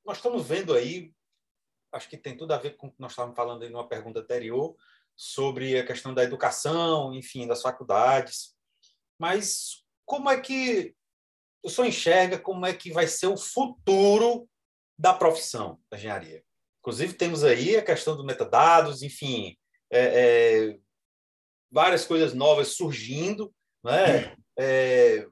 nós 0.05 0.17
estamos 0.17 0.45
vendo 0.45 0.73
aí, 0.73 1.13
acho 1.93 2.09
que 2.09 2.17
tem 2.17 2.35
tudo 2.35 2.53
a 2.53 2.57
ver 2.57 2.75
com 2.75 2.87
o 2.87 2.91
que 2.91 2.99
nós 2.99 3.11
estávamos 3.11 3.35
falando 3.35 3.63
aí 3.63 3.69
numa 3.69 3.87
pergunta 3.87 4.19
anterior, 4.19 4.75
sobre 5.15 5.77
a 5.77 5.85
questão 5.85 6.13
da 6.13 6.23
educação, 6.23 7.13
enfim, 7.13 7.47
das 7.47 7.61
faculdades. 7.61 8.55
Mas 9.19 9.83
como 10.05 10.29
é 10.29 10.39
que 10.39 10.95
o 11.63 11.69
senhor 11.69 11.87
enxerga 11.87 12.37
como 12.37 12.65
é 12.65 12.73
que 12.73 12.91
vai 12.91 13.07
ser 13.07 13.27
o 13.27 13.37
futuro 13.37 14.47
da 14.97 15.13
profissão 15.13 15.79
da 15.89 15.97
engenharia? 15.97 16.43
Inclusive, 16.79 17.13
temos 17.13 17.43
aí 17.43 17.77
a 17.77 17.81
questão 17.81 18.15
dos 18.15 18.25
metadados, 18.25 19.01
enfim, 19.01 19.57
é, 19.89 20.01
é, 20.01 20.79
várias 21.71 22.05
coisas 22.05 22.33
novas 22.33 22.75
surgindo. 22.75 23.53
Né? 23.83 24.35
É, 24.59 25.25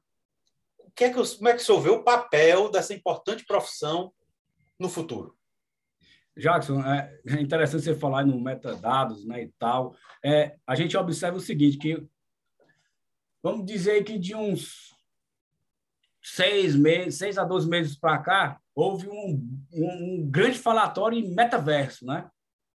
o 0.79 0.91
que 0.91 1.03
é 1.03 1.09
que, 1.09 1.15
como 1.15 1.49
é 1.49 1.53
que 1.53 1.61
o 1.61 1.65
senhor 1.65 1.81
vê 1.81 1.89
o 1.89 2.03
papel 2.03 2.69
dessa 2.69 2.93
importante 2.93 3.45
profissão 3.45 4.13
no 4.79 4.87
futuro? 4.87 5.37
Jackson, 6.37 6.81
é, 6.81 7.19
é 7.27 7.41
interessante 7.41 7.83
você 7.83 7.95
falar 7.95 8.25
no 8.25 8.39
metadados 8.39 9.25
né, 9.25 9.43
e 9.43 9.47
tal. 9.59 9.95
É, 10.23 10.55
a 10.65 10.75
gente 10.75 10.95
observa 10.95 11.37
o 11.37 11.41
seguinte, 11.41 11.77
que 11.77 12.07
vamos 13.43 13.65
dizer 13.65 14.03
que 14.03 14.17
de 14.17 14.35
uns 14.35 14.95
seis 16.23 16.75
meses, 16.75 17.15
seis 17.17 17.37
a 17.37 17.43
doze 17.43 17.67
meses 17.67 17.97
para 17.97 18.17
cá, 18.19 18.59
houve 18.75 19.09
um, 19.09 19.65
um, 19.73 20.29
grande 20.29 20.57
falatório 20.57 21.17
em 21.17 21.33
metaverso, 21.33 22.05
né? 22.05 22.29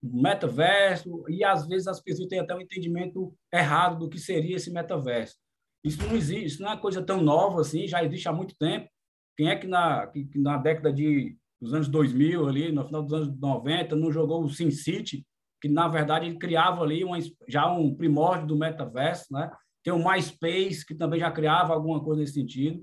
Metaverso, 0.02 1.24
e 1.28 1.44
às 1.44 1.66
vezes 1.66 1.86
as 1.86 2.00
pessoas 2.00 2.28
têm 2.28 2.40
até 2.40 2.54
um 2.54 2.60
entendimento 2.60 3.34
errado 3.52 3.98
do 3.98 4.08
que 4.08 4.18
seria 4.18 4.56
esse 4.56 4.70
metaverso. 4.70 5.36
Isso 5.82 6.02
não 6.02 6.16
existe, 6.16 6.46
isso 6.46 6.62
não 6.62 6.72
é 6.72 6.76
coisa 6.76 7.02
tão 7.02 7.22
nova 7.22 7.60
assim, 7.60 7.86
já 7.86 8.02
existe 8.02 8.28
há 8.28 8.32
muito 8.32 8.54
tempo. 8.56 8.88
Quem 9.36 9.48
é 9.48 9.56
que 9.56 9.66
na, 9.66 10.06
que 10.06 10.38
na 10.38 10.56
década 10.56 10.92
de 10.92 11.36
dos 11.64 11.74
anos 11.74 11.88
2000 11.88 12.46
ali, 12.46 12.70
no 12.70 12.84
final 12.84 13.02
dos 13.02 13.12
anos 13.12 13.40
90, 13.40 13.96
não 13.96 14.12
jogou 14.12 14.44
o 14.44 14.48
SimCity, 14.48 15.26
que 15.60 15.68
na 15.68 15.88
verdade 15.88 16.26
ele 16.26 16.38
criava 16.38 16.82
ali 16.82 17.02
uma, 17.02 17.18
já 17.48 17.70
um 17.70 17.94
primórdio 17.94 18.46
do 18.46 18.56
metaverso, 18.56 19.32
né? 19.32 19.50
Tem 19.82 19.92
o 19.92 19.98
MySpace, 19.98 20.84
que 20.86 20.94
também 20.94 21.20
já 21.20 21.30
criava 21.30 21.74
alguma 21.74 22.02
coisa 22.02 22.20
nesse 22.20 22.34
sentido. 22.34 22.82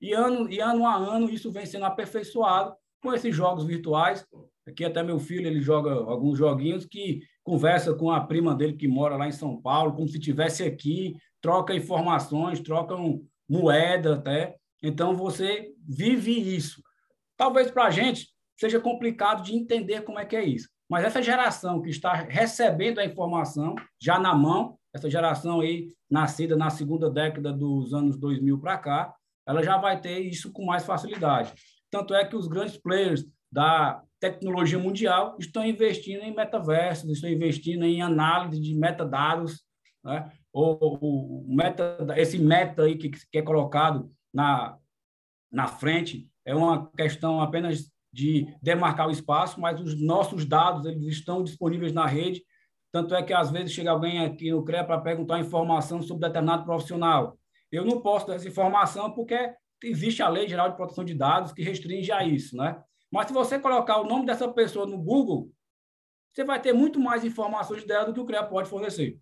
E 0.00 0.12
ano, 0.12 0.50
e 0.50 0.58
ano 0.58 0.86
a 0.86 0.96
ano 0.96 1.30
isso 1.30 1.52
vem 1.52 1.64
sendo 1.64 1.84
aperfeiçoado 1.84 2.74
com 3.02 3.12
esses 3.12 3.34
jogos 3.34 3.64
virtuais. 3.64 4.26
Aqui 4.66 4.84
até 4.84 5.02
meu 5.02 5.18
filho 5.18 5.46
ele 5.46 5.60
joga 5.60 5.92
alguns 5.92 6.38
joguinhos 6.38 6.86
que 6.86 7.20
conversa 7.42 7.94
com 7.94 8.10
a 8.10 8.20
prima 8.20 8.54
dele 8.54 8.74
que 8.74 8.88
mora 8.88 9.16
lá 9.16 9.28
em 9.28 9.32
São 9.32 9.60
Paulo, 9.60 9.94
como 9.94 10.08
se 10.08 10.18
tivesse 10.18 10.62
aqui, 10.62 11.14
troca 11.40 11.74
informações, 11.74 12.60
trocam 12.60 13.22
moeda 13.48 14.14
até. 14.14 14.56
Então 14.82 15.16
você 15.16 15.72
vive 15.86 16.32
isso. 16.32 16.82
Talvez 17.36 17.70
para 17.70 17.84
a 17.84 17.90
gente 17.90 18.28
seja 18.58 18.80
complicado 18.80 19.42
de 19.42 19.54
entender 19.54 20.02
como 20.02 20.18
é 20.18 20.24
que 20.24 20.36
é 20.36 20.44
isso. 20.44 20.68
Mas 20.88 21.04
essa 21.04 21.22
geração 21.22 21.80
que 21.80 21.90
está 21.90 22.12
recebendo 22.12 22.98
a 22.98 23.04
informação 23.04 23.74
já 24.00 24.18
na 24.18 24.34
mão, 24.34 24.78
essa 24.94 25.10
geração 25.10 25.60
aí 25.60 25.88
nascida 26.10 26.54
na 26.54 26.68
segunda 26.70 27.10
década 27.10 27.52
dos 27.52 27.94
anos 27.94 28.18
2000 28.18 28.60
para 28.60 28.78
cá, 28.78 29.14
ela 29.46 29.62
já 29.62 29.78
vai 29.78 30.00
ter 30.00 30.20
isso 30.20 30.52
com 30.52 30.64
mais 30.64 30.84
facilidade. 30.84 31.52
Tanto 31.90 32.14
é 32.14 32.24
que 32.24 32.36
os 32.36 32.46
grandes 32.46 32.76
players 32.76 33.26
da 33.50 34.02
tecnologia 34.20 34.78
mundial 34.78 35.36
estão 35.38 35.64
investindo 35.64 36.22
em 36.22 36.34
metaversos, 36.34 37.10
estão 37.10 37.28
investindo 37.28 37.84
em 37.84 38.02
análise 38.02 38.60
de 38.60 38.74
metadados, 38.74 39.62
né? 40.04 40.30
o, 40.52 41.46
o 41.50 41.54
meta, 41.54 41.96
esse 42.16 42.38
meta 42.38 42.82
aí 42.82 42.96
que, 42.96 43.10
que 43.10 43.38
é 43.38 43.42
colocado 43.42 44.10
na, 44.32 44.78
na 45.50 45.66
frente 45.66 46.30
é 46.44 46.54
uma 46.54 46.90
questão 46.92 47.40
apenas 47.40 47.90
de 48.12 48.46
demarcar 48.62 49.08
o 49.08 49.10
espaço, 49.10 49.60
mas 49.60 49.80
os 49.80 50.00
nossos 50.00 50.44
dados 50.44 50.84
eles 50.84 51.06
estão 51.06 51.42
disponíveis 51.42 51.92
na 51.92 52.06
rede, 52.06 52.42
tanto 52.92 53.14
é 53.14 53.22
que 53.22 53.32
às 53.32 53.50
vezes 53.50 53.72
chega 53.72 53.90
alguém 53.90 54.24
aqui 54.24 54.50
no 54.50 54.64
CREA 54.64 54.84
para 54.84 55.00
perguntar 55.00 55.40
informação 55.40 56.02
sobre 56.02 56.26
determinado 56.26 56.64
profissional. 56.64 57.38
Eu 57.70 57.86
não 57.86 58.02
posso 58.02 58.26
dar 58.26 58.34
essa 58.34 58.46
informação 58.46 59.10
porque 59.12 59.54
existe 59.82 60.22
a 60.22 60.28
Lei 60.28 60.46
Geral 60.46 60.68
de 60.68 60.76
Proteção 60.76 61.02
de 61.02 61.14
Dados 61.14 61.52
que 61.52 61.62
restringe 61.62 62.12
a 62.12 62.22
isso, 62.22 62.54
né? 62.54 62.82
Mas 63.10 63.28
se 63.28 63.32
você 63.32 63.58
colocar 63.58 63.98
o 63.98 64.04
nome 64.04 64.26
dessa 64.26 64.46
pessoa 64.46 64.86
no 64.86 64.98
Google, 64.98 65.50
você 66.32 66.44
vai 66.44 66.60
ter 66.60 66.72
muito 66.72 67.00
mais 67.00 67.24
informações 67.24 67.84
dela 67.84 68.06
do 68.06 68.12
que 68.12 68.20
o 68.20 68.26
CREA 68.26 68.44
pode 68.44 68.68
fornecer. 68.68 69.18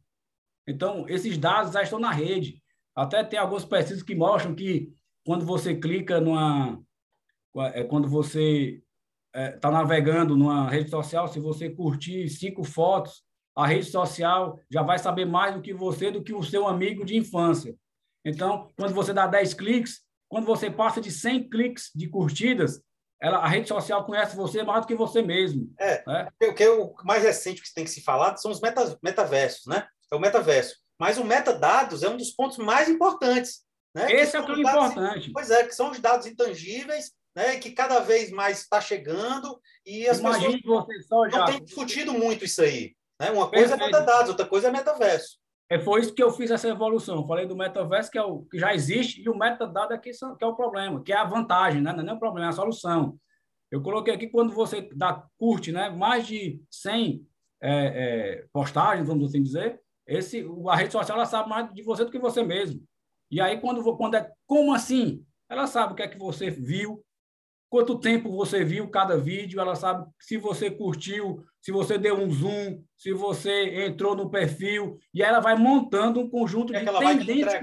Então, 0.66 1.08
esses 1.08 1.38
dados 1.38 1.72
já 1.72 1.82
estão 1.82 1.98
na 1.98 2.10
rede. 2.10 2.62
Até 2.94 3.24
tem 3.24 3.38
algumas 3.38 3.64
pesquisas 3.64 4.02
que 4.02 4.14
mostram 4.14 4.54
que 4.54 4.92
quando 5.24 5.44
você 5.44 5.74
clica 5.74 6.20
numa. 6.20 6.80
É, 7.74 7.84
quando 7.84 8.08
você 8.08 8.82
está 9.34 9.40
é, 9.40 9.50
tá 9.52 9.70
navegando 9.70 10.36
numa 10.36 10.68
rede 10.68 10.90
social, 10.90 11.28
se 11.28 11.38
você 11.38 11.70
curtir 11.70 12.28
cinco 12.28 12.64
fotos, 12.64 13.22
a 13.56 13.66
rede 13.66 13.86
social 13.86 14.58
já 14.70 14.82
vai 14.82 14.98
saber 14.98 15.24
mais 15.24 15.54
do 15.54 15.60
que 15.60 15.74
você, 15.74 16.10
do 16.10 16.22
que 16.22 16.32
o 16.32 16.42
seu 16.42 16.66
amigo 16.66 17.04
de 17.04 17.16
infância. 17.16 17.76
Então, 18.24 18.70
quando 18.76 18.94
você 18.94 19.12
dá 19.12 19.26
10 19.26 19.54
cliques, 19.54 20.00
quando 20.28 20.46
você 20.46 20.70
passa 20.70 21.00
de 21.00 21.10
100 21.10 21.48
cliques 21.48 21.90
de 21.94 22.08
curtidas, 22.08 22.80
ela, 23.20 23.38
a 23.38 23.48
rede 23.48 23.68
social 23.68 24.04
conhece 24.04 24.36
você 24.36 24.62
mais 24.62 24.82
do 24.82 24.86
que 24.86 24.94
você 24.94 25.20
mesmo. 25.22 25.72
É, 25.78 26.02
né? 26.06 26.28
o 26.42 26.54
que 26.54 26.62
é 26.62 26.70
o 26.70 26.94
mais 27.04 27.22
recente 27.22 27.62
que 27.62 27.74
tem 27.74 27.84
que 27.84 27.90
se 27.90 28.02
falar 28.02 28.36
são 28.36 28.50
os 28.50 28.60
meta, 28.60 28.98
metaversos, 29.02 29.66
né? 29.66 29.86
É 30.10 30.16
o 30.16 30.20
metaverso. 30.20 30.76
Mas 30.98 31.18
o 31.18 31.24
metadados 31.24 32.02
é 32.02 32.08
um 32.08 32.16
dos 32.16 32.30
pontos 32.30 32.58
mais 32.58 32.88
importantes. 32.88 33.62
Né? 33.94 34.12
Esse 34.12 34.36
é 34.36 34.40
o 34.40 34.46
que 34.46 34.52
é 34.52 34.60
importante. 34.60 35.30
Pois 35.32 35.50
é, 35.50 35.64
que 35.64 35.74
são 35.74 35.90
os 35.90 35.98
dados 35.98 36.26
intangíveis, 36.26 37.12
né? 37.34 37.58
que 37.58 37.70
cada 37.70 38.00
vez 38.00 38.30
mais 38.30 38.60
está 38.60 38.80
chegando 38.80 39.60
e 39.84 40.08
as 40.08 40.18
Imagine 40.18 40.60
pessoas 40.60 40.86
você 40.86 41.02
só, 41.02 41.26
não 41.26 41.44
têm 41.46 41.64
discutido 41.64 42.12
muito 42.12 42.44
isso 42.44 42.62
aí. 42.62 42.94
Né? 43.20 43.30
Uma 43.30 43.48
coisa 43.48 43.76
Perfeito. 43.76 43.82
é 43.82 43.86
metadados, 43.86 44.28
outra 44.30 44.46
coisa 44.46 44.68
é 44.68 44.70
metaverso. 44.70 45.38
É, 45.68 45.78
foi 45.78 46.00
isso 46.00 46.12
que 46.12 46.22
eu 46.22 46.32
fiz 46.32 46.50
essa 46.50 46.68
evolução. 46.68 47.26
falei 47.26 47.46
do 47.46 47.56
metaverso, 47.56 48.10
que, 48.10 48.18
é 48.18 48.22
o, 48.22 48.42
que 48.42 48.58
já 48.58 48.74
existe, 48.74 49.22
e 49.22 49.28
o 49.28 49.36
metadado 49.36 49.94
é 49.94 49.98
que 49.98 50.10
é 50.10 50.46
o 50.46 50.56
problema, 50.56 51.02
que 51.02 51.12
é 51.12 51.16
a 51.16 51.24
vantagem, 51.24 51.80
né? 51.80 51.92
não 51.92 52.00
é 52.00 52.02
nem 52.02 52.14
o 52.14 52.18
problema, 52.18 52.48
é 52.48 52.50
a 52.50 52.52
solução. 52.52 53.16
Eu 53.70 53.80
coloquei 53.80 54.12
aqui 54.12 54.26
quando 54.26 54.52
você 54.52 54.88
dá, 54.96 55.24
curte 55.38 55.70
né? 55.70 55.88
mais 55.88 56.26
de 56.26 56.60
100 56.70 57.24
é, 57.62 57.70
é, 57.70 58.46
postagens, 58.52 59.06
vamos 59.06 59.28
assim 59.28 59.42
dizer, 59.42 59.80
esse, 60.06 60.44
a 60.68 60.74
rede 60.74 60.92
social 60.92 61.16
ela 61.16 61.26
sabe 61.26 61.48
mais 61.48 61.72
de 61.72 61.82
você 61.84 62.04
do 62.04 62.10
que 62.10 62.18
você 62.18 62.42
mesmo. 62.42 62.82
E 63.30 63.40
aí, 63.40 63.60
quando, 63.60 63.96
quando 63.96 64.16
é 64.16 64.28
como 64.44 64.74
assim? 64.74 65.24
Ela 65.48 65.68
sabe 65.68 65.92
o 65.92 65.96
que 65.96 66.02
é 66.02 66.08
que 66.08 66.18
você 66.18 66.50
viu, 66.50 67.04
quanto 67.70 67.98
tempo 67.98 68.32
você 68.32 68.64
viu 68.64 68.90
cada 68.90 69.16
vídeo, 69.16 69.60
ela 69.60 69.76
sabe 69.76 70.04
se 70.18 70.36
você 70.36 70.68
curtiu, 70.70 71.42
se 71.62 71.70
você 71.70 71.96
deu 71.96 72.16
um 72.16 72.28
zoom, 72.28 72.82
se 72.96 73.12
você 73.12 73.86
entrou 73.86 74.16
no 74.16 74.28
perfil, 74.28 74.98
e 75.14 75.22
ela 75.22 75.38
vai 75.38 75.56
montando 75.56 76.20
um 76.20 76.28
conjunto 76.28 76.74
é 76.74 76.84
de 76.84 76.98
tendências. 76.98 77.62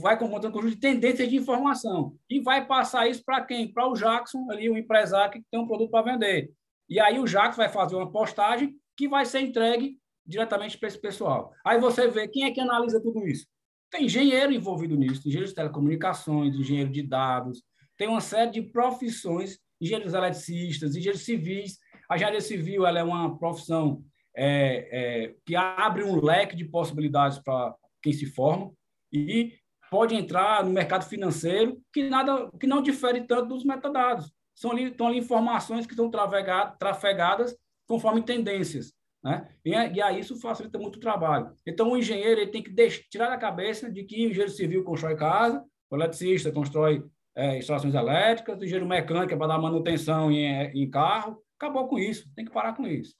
Vai 0.00 0.18
montando 0.20 0.48
um 0.48 0.52
conjunto 0.52 0.74
de 0.74 0.80
tendências 0.80 1.28
de 1.28 1.36
informação. 1.36 2.14
E 2.28 2.38
vai 2.40 2.66
passar 2.66 3.08
isso 3.08 3.24
para 3.24 3.42
quem? 3.42 3.72
Para 3.72 3.88
o 3.88 3.94
Jackson, 3.94 4.46
ali, 4.50 4.68
o 4.68 4.76
empresário 4.76 5.32
que 5.32 5.42
tem 5.50 5.58
um 5.58 5.66
produto 5.66 5.90
para 5.90 6.12
vender. 6.12 6.50
E 6.88 7.00
aí 7.00 7.18
o 7.18 7.24
Jackson 7.24 7.56
vai 7.56 7.70
fazer 7.70 7.96
uma 7.96 8.12
postagem 8.12 8.76
que 8.94 9.08
vai 9.08 9.24
ser 9.24 9.40
entregue 9.40 9.98
diretamente 10.24 10.76
para 10.76 10.88
esse 10.88 11.00
pessoal. 11.00 11.52
Aí 11.64 11.80
você 11.80 12.08
vê 12.08 12.28
quem 12.28 12.44
é 12.44 12.50
que 12.50 12.60
analisa 12.60 13.00
tudo 13.00 13.26
isso. 13.26 13.46
Tem 13.90 14.04
engenheiro 14.04 14.52
envolvido 14.52 14.96
nisso, 14.96 15.20
engenheiro 15.20 15.48
de 15.48 15.54
telecomunicações, 15.54 16.54
engenheiro 16.54 16.90
de 16.90 17.02
dados, 17.02 17.62
tem 17.96 18.08
uma 18.08 18.20
série 18.20 18.50
de 18.50 18.62
profissões, 18.62 19.58
engenheiros 19.80 20.14
eletricistas, 20.14 20.94
engenheiros 20.94 21.24
civis. 21.24 21.78
A 22.10 22.16
engenharia 22.16 22.40
civil 22.40 22.86
ela 22.86 22.98
é 22.98 23.02
uma 23.02 23.38
profissão 23.38 24.02
é, 24.36 24.88
é, 25.26 25.34
que 25.44 25.56
abre 25.56 26.04
um 26.04 26.20
leque 26.22 26.54
de 26.54 26.64
possibilidades 26.64 27.38
para 27.38 27.74
quem 28.02 28.12
se 28.12 28.26
forma, 28.26 28.72
e 29.12 29.54
pode 29.90 30.14
entrar 30.14 30.64
no 30.64 30.70
mercado 30.70 31.04
financeiro, 31.04 31.80
que 31.92 32.08
nada 32.08 32.50
que 32.60 32.66
não 32.66 32.82
difere 32.82 33.22
tanto 33.22 33.48
dos 33.48 33.64
metadados. 33.64 34.30
São 34.54 34.70
ali, 34.70 34.84
estão 34.84 35.08
ali 35.08 35.18
informações 35.18 35.86
que 35.86 35.92
estão 35.92 36.10
trafegadas 36.10 37.56
conforme 37.86 38.22
tendências. 38.22 38.92
Né? 39.22 39.48
E, 39.64 39.70
e 39.70 40.02
aí 40.02 40.20
isso 40.20 40.40
facilita 40.40 40.78
muito 40.78 40.96
o 40.96 41.00
trabalho. 41.00 41.52
Então, 41.66 41.90
o 41.90 41.96
engenheiro 41.96 42.40
ele 42.40 42.50
tem 42.50 42.62
que 42.62 42.70
deixar, 42.70 43.02
tirar 43.10 43.28
da 43.28 43.36
cabeça 43.36 43.90
de 43.90 44.04
que 44.04 44.26
o 44.26 44.30
engenheiro 44.30 44.50
civil 44.50 44.84
constrói 44.84 45.16
casa, 45.16 45.64
o 45.90 45.96
eletricista 45.96 46.52
constrói 46.52 47.04
é, 47.36 47.58
instalações 47.58 47.94
elétricas, 47.94 48.56
engenheiro 48.56 48.88
mecânico 48.88 49.34
é 49.34 49.36
para 49.36 49.48
dar 49.48 49.58
manutenção 49.58 50.32
em, 50.32 50.46
em 50.46 50.90
carro. 50.90 51.42
Acabou 51.58 51.86
com 51.86 51.98
isso, 51.98 52.28
tem 52.34 52.44
que 52.44 52.50
parar 52.50 52.74
com 52.74 52.86
isso. 52.86 53.14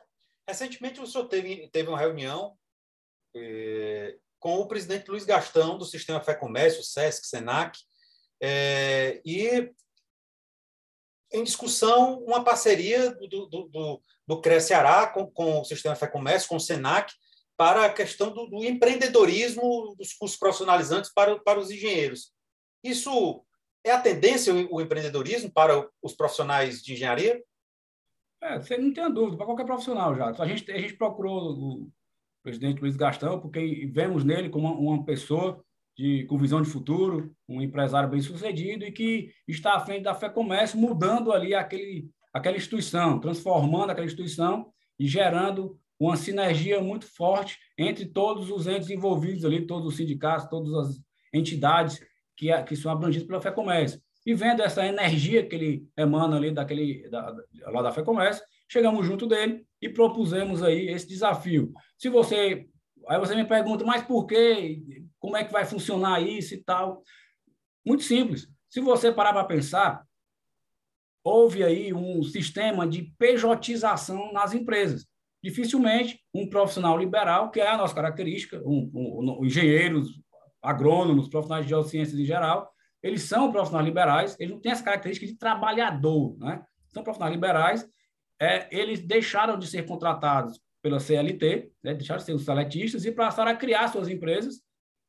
Recentemente, 0.48 1.00
o 1.00 1.06
senhor 1.06 1.26
teve, 1.26 1.68
teve 1.68 1.88
uma 1.88 1.98
reunião 1.98 2.56
eh, 3.34 4.16
com 4.38 4.58
o 4.58 4.66
presidente 4.66 5.10
Luiz 5.10 5.24
Gastão, 5.24 5.76
do 5.76 5.84
Sistema 5.84 6.20
Fé 6.20 6.34
Comércio, 6.34 6.82
SESC, 6.82 7.26
SENAC, 7.26 7.78
eh, 8.40 9.20
e 9.24 9.70
em 11.32 11.42
discussão 11.42 12.20
uma 12.20 12.42
parceria 12.42 13.10
do, 13.10 13.26
do, 13.28 13.68
do, 13.68 14.00
do 14.26 14.40
CREA 14.40 14.60
Ceará 14.60 15.06
com, 15.08 15.26
com 15.30 15.60
o 15.60 15.64
Sistema 15.64 15.96
Fé 15.96 16.06
Comércio, 16.06 16.48
com 16.48 16.56
o 16.56 16.60
SENAC, 16.60 17.12
para 17.56 17.86
a 17.86 17.92
questão 17.92 18.32
do, 18.32 18.46
do 18.46 18.64
empreendedorismo 18.64 19.94
dos 19.98 20.12
cursos 20.14 20.38
profissionalizantes 20.38 21.12
para, 21.12 21.38
para 21.40 21.58
os 21.58 21.70
engenheiros. 21.70 22.32
Isso 22.84 23.45
é 23.86 23.92
a 23.92 24.00
tendência, 24.00 24.52
o, 24.52 24.80
empreendedorismo 24.80 25.50
para 25.50 25.88
os 26.02 26.14
profissionais 26.14 26.82
de 26.82 26.92
engenharia? 26.92 27.42
É, 28.42 28.58
você 28.58 28.76
não 28.76 28.92
tem 28.92 29.12
dúvida, 29.12 29.36
para 29.36 29.46
qualquer 29.46 29.64
profissional 29.64 30.14
já. 30.14 30.30
A 30.30 30.46
gente, 30.46 30.70
a 30.70 30.78
gente 30.78 30.94
procurou 30.94 31.52
o 31.52 31.92
presidente 32.42 32.80
Luiz 32.80 32.96
Gastão 32.96 33.40
porque 33.40 33.88
vemos 33.92 34.24
nele 34.24 34.48
como 34.48 34.68
uma 34.68 35.04
pessoa 35.04 35.64
de, 35.96 36.24
com 36.24 36.36
visão 36.36 36.60
de 36.60 36.68
futuro, 36.68 37.34
um 37.48 37.62
empresário 37.62 38.10
bem 38.10 38.20
sucedido 38.20 38.84
e 38.84 38.92
que 38.92 39.30
está 39.48 39.74
à 39.74 39.80
frente 39.80 40.02
da 40.02 40.14
Fé 40.14 40.28
Comércio, 40.28 40.78
mudando 40.78 41.32
ali 41.32 41.54
aquele, 41.54 42.10
aquela 42.32 42.56
instituição, 42.56 43.18
transformando 43.18 43.90
aquela 43.90 44.06
instituição 44.06 44.70
e 44.98 45.06
gerando 45.06 45.78
uma 45.98 46.16
sinergia 46.16 46.80
muito 46.80 47.06
forte 47.06 47.58
entre 47.78 48.04
todos 48.04 48.50
os 48.50 48.66
entes 48.66 48.90
envolvidos 48.90 49.44
ali, 49.44 49.66
todos 49.66 49.86
os 49.86 49.96
sindicatos, 49.96 50.48
todas 50.50 50.74
as 50.74 51.00
entidades 51.32 52.00
que, 52.36 52.62
que 52.64 52.76
são 52.76 52.90
abrangidas 52.90 53.26
pela 53.26 53.40
Fé 53.40 53.50
Comércio. 53.50 54.00
E 54.24 54.34
vendo 54.34 54.62
essa 54.62 54.84
energia 54.84 55.46
que 55.46 55.54
ele 55.54 55.88
emana 55.96 56.36
ali 56.36 56.50
daquele, 56.50 57.08
da, 57.08 57.34
lá 57.68 57.82
da 57.82 57.92
Fé 57.92 58.02
Comércio, 58.02 58.42
chegamos 58.68 59.06
junto 59.06 59.26
dele 59.26 59.64
e 59.80 59.88
propusemos 59.88 60.62
aí 60.62 60.88
esse 60.88 61.06
desafio. 61.06 61.72
Se 61.96 62.08
você 62.08 62.68
Aí 63.08 63.18
você 63.20 63.34
me 63.36 63.44
pergunta, 63.44 63.84
mas 63.84 64.02
por 64.02 64.26
quê? 64.26 64.82
Como 65.18 65.36
é 65.36 65.44
que 65.44 65.52
vai 65.52 65.64
funcionar 65.64 66.20
isso 66.20 66.54
e 66.54 66.58
tal? 66.58 67.02
Muito 67.84 68.02
simples. 68.02 68.48
Se 68.68 68.80
você 68.80 69.12
parar 69.12 69.32
para 69.32 69.44
pensar, 69.44 70.04
houve 71.22 71.62
aí 71.62 71.94
um 71.94 72.22
sistema 72.24 72.86
de 72.86 73.12
pejotização 73.16 74.32
nas 74.32 74.54
empresas. 74.54 75.06
Dificilmente 75.42 76.20
um 76.34 76.48
profissional 76.48 76.98
liberal, 76.98 77.50
que 77.52 77.60
é 77.60 77.68
a 77.68 77.76
nossa 77.76 77.94
característica, 77.94 78.60
um, 78.64 78.90
um, 78.92 79.38
um, 79.40 79.44
engenheiros, 79.44 80.08
agrônomos, 80.66 81.28
profissionais 81.28 81.64
de 81.64 81.70
geociências 81.70 82.18
em 82.18 82.24
geral, 82.24 82.70
eles 83.02 83.22
são 83.22 83.52
profissionais 83.52 83.86
liberais, 83.86 84.36
eles 84.38 84.52
não 84.52 84.60
têm 84.60 84.72
essa 84.72 84.82
característica 84.82 85.26
de 85.26 85.38
trabalhador, 85.38 86.36
né? 86.38 86.64
São 86.88 87.02
profissionais 87.02 87.34
liberais, 87.34 87.88
é, 88.40 88.68
eles 88.76 89.00
deixaram 89.00 89.58
de 89.58 89.66
ser 89.66 89.84
contratados 89.86 90.60
pela 90.82 91.00
CLT, 91.00 91.72
né, 91.82 91.94
deixaram 91.94 92.18
de 92.18 92.26
ser 92.26 92.34
os 92.34 92.44
seletistas 92.44 93.04
e 93.04 93.12
passaram 93.12 93.50
a 93.50 93.56
criar 93.56 93.88
suas 93.88 94.08
empresas, 94.08 94.62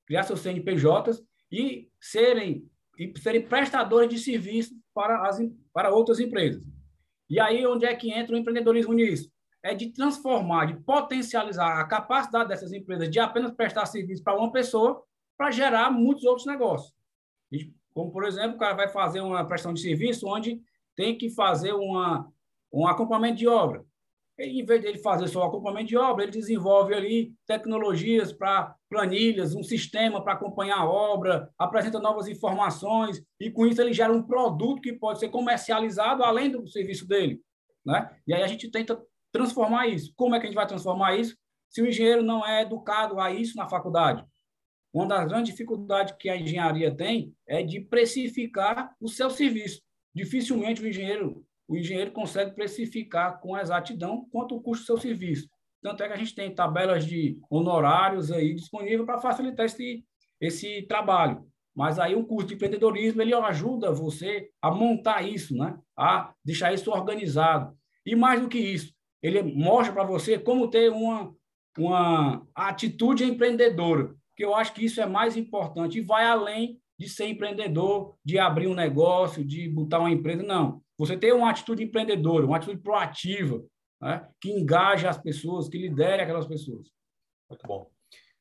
criar 0.05 0.23
seus 0.23 0.39
CNPJs 0.39 1.21
e 1.51 1.89
serem, 1.99 2.65
e 2.97 3.13
serem 3.19 3.41
prestadores 3.41 4.09
de 4.09 4.17
serviços 4.17 4.75
para, 4.93 5.27
as, 5.27 5.37
para 5.73 5.93
outras 5.93 6.19
empresas. 6.19 6.63
E 7.29 7.39
aí, 7.39 7.65
onde 7.67 7.85
é 7.85 7.93
que 7.93 8.11
entra 8.11 8.35
o 8.35 8.39
empreendedorismo 8.39 8.93
nisso? 8.93 9.29
É 9.61 9.75
de 9.75 9.91
transformar, 9.91 10.65
de 10.65 10.81
potencializar 10.81 11.79
a 11.79 11.85
capacidade 11.85 12.49
dessas 12.49 12.71
empresas 12.71 13.09
de 13.09 13.19
apenas 13.19 13.51
prestar 13.51 13.85
serviço 13.85 14.23
para 14.23 14.37
uma 14.37 14.51
pessoa 14.51 15.03
para 15.37 15.51
gerar 15.51 15.91
muitos 15.91 16.23
outros 16.23 16.45
negócios. 16.45 16.93
Como, 17.93 18.11
por 18.11 18.25
exemplo, 18.25 18.55
o 18.55 18.59
cara 18.59 18.75
vai 18.75 18.89
fazer 18.89 19.21
uma 19.21 19.45
prestação 19.45 19.73
de 19.73 19.81
serviço 19.81 20.27
onde 20.27 20.61
tem 20.95 21.17
que 21.17 21.29
fazer 21.29 21.73
uma, 21.73 22.31
um 22.71 22.87
acompanhamento 22.87 23.37
de 23.37 23.47
obra 23.47 23.85
em 24.39 24.63
vez 24.63 24.81
de 24.81 24.87
ele 24.87 24.99
fazer 24.99 25.27
só 25.27 25.43
acompanhamento 25.43 25.89
de 25.89 25.97
obra, 25.97 26.23
ele 26.23 26.31
desenvolve 26.31 26.93
ali 26.93 27.33
tecnologias 27.47 28.31
para 28.31 28.75
planilhas, 28.87 29.55
um 29.55 29.63
sistema 29.63 30.23
para 30.23 30.33
acompanhar 30.33 30.77
a 30.77 30.89
obra, 30.89 31.49
apresenta 31.57 31.99
novas 31.99 32.27
informações 32.27 33.21
e 33.39 33.49
com 33.49 33.65
isso 33.65 33.81
ele 33.81 33.93
gera 33.93 34.13
um 34.13 34.21
produto 34.21 34.81
que 34.81 34.93
pode 34.93 35.19
ser 35.19 35.29
comercializado 35.29 36.23
além 36.23 36.51
do 36.51 36.67
serviço 36.67 37.07
dele, 37.07 37.41
né? 37.83 38.15
E 38.27 38.33
aí 38.33 38.43
a 38.43 38.47
gente 38.47 38.69
tenta 38.69 39.01
transformar 39.31 39.87
isso. 39.87 40.13
Como 40.15 40.35
é 40.35 40.39
que 40.39 40.45
a 40.45 40.49
gente 40.49 40.55
vai 40.55 40.67
transformar 40.67 41.15
isso? 41.15 41.35
Se 41.69 41.81
o 41.81 41.87
engenheiro 41.87 42.21
não 42.21 42.45
é 42.45 42.61
educado 42.61 43.19
a 43.19 43.31
isso 43.31 43.57
na 43.57 43.67
faculdade, 43.67 44.23
uma 44.93 45.07
das 45.07 45.27
grandes 45.27 45.51
dificuldades 45.51 46.15
que 46.17 46.29
a 46.29 46.37
engenharia 46.37 46.95
tem 46.95 47.33
é 47.47 47.61
de 47.61 47.79
precificar 47.81 48.95
o 48.99 49.07
seu 49.07 49.29
serviço. 49.29 49.81
Dificilmente 50.13 50.81
o 50.81 50.87
engenheiro 50.87 51.45
o 51.67 51.75
engenheiro 51.75 52.11
consegue 52.11 52.55
precificar 52.55 53.41
com 53.41 53.57
exatidão 53.57 54.25
quanto 54.31 54.55
o 54.55 54.61
custo 54.61 54.83
do 54.83 54.85
seu 54.85 54.97
serviço. 54.97 55.49
Tanto 55.81 56.01
é 56.01 56.07
que 56.07 56.13
a 56.13 56.17
gente 56.17 56.33
tem 56.33 56.53
tabelas 56.53 57.05
de 57.05 57.37
honorários 57.49 58.31
aí 58.31 58.53
disponíveis 58.55 59.05
para 59.05 59.19
facilitar 59.19 59.65
esse, 59.65 60.03
esse 60.39 60.83
trabalho. 60.83 61.45
Mas 61.75 61.99
aí 61.99 62.15
o 62.15 62.25
curso 62.25 62.47
de 62.47 62.55
empreendedorismo 62.55 63.21
ele 63.21 63.33
ajuda 63.33 63.91
você 63.91 64.49
a 64.61 64.71
montar 64.71 65.21
isso, 65.27 65.55
né? 65.55 65.77
a 65.95 66.33
deixar 66.43 66.73
isso 66.73 66.89
organizado. 66.89 67.77
E 68.05 68.15
mais 68.15 68.41
do 68.41 68.47
que 68.47 68.57
isso, 68.57 68.93
ele 69.21 69.43
mostra 69.43 69.93
para 69.93 70.03
você 70.03 70.39
como 70.39 70.69
ter 70.69 70.89
uma, 70.89 71.35
uma 71.77 72.47
atitude 72.55 73.25
empreendedora, 73.25 74.15
que 74.37 74.45
eu 74.45 74.53
acho 74.53 74.71
que 74.73 74.85
isso 74.85 75.01
é 75.01 75.05
mais 75.07 75.35
importante 75.35 75.97
e 75.97 76.01
vai 76.01 76.23
além 76.23 76.79
de 76.97 77.09
ser 77.09 77.25
empreendedor, 77.25 78.15
de 78.23 78.37
abrir 78.37 78.67
um 78.67 78.75
negócio, 78.75 79.43
de 79.43 79.67
botar 79.67 79.99
uma 79.99 80.11
empresa. 80.11 80.43
Não. 80.43 80.81
Você 80.97 81.17
tem 81.17 81.33
uma 81.33 81.49
atitude 81.49 81.83
empreendedora, 81.83 82.45
uma 82.45 82.57
atitude 82.57 82.79
proativa, 82.81 83.65
né? 83.99 84.29
que 84.39 84.51
engaja 84.51 85.09
as 85.09 85.17
pessoas, 85.17 85.67
que 85.67 85.77
lidere 85.77 86.21
aquelas 86.21 86.47
pessoas. 86.47 86.87
Muito 87.49 87.65
bom. 87.67 87.91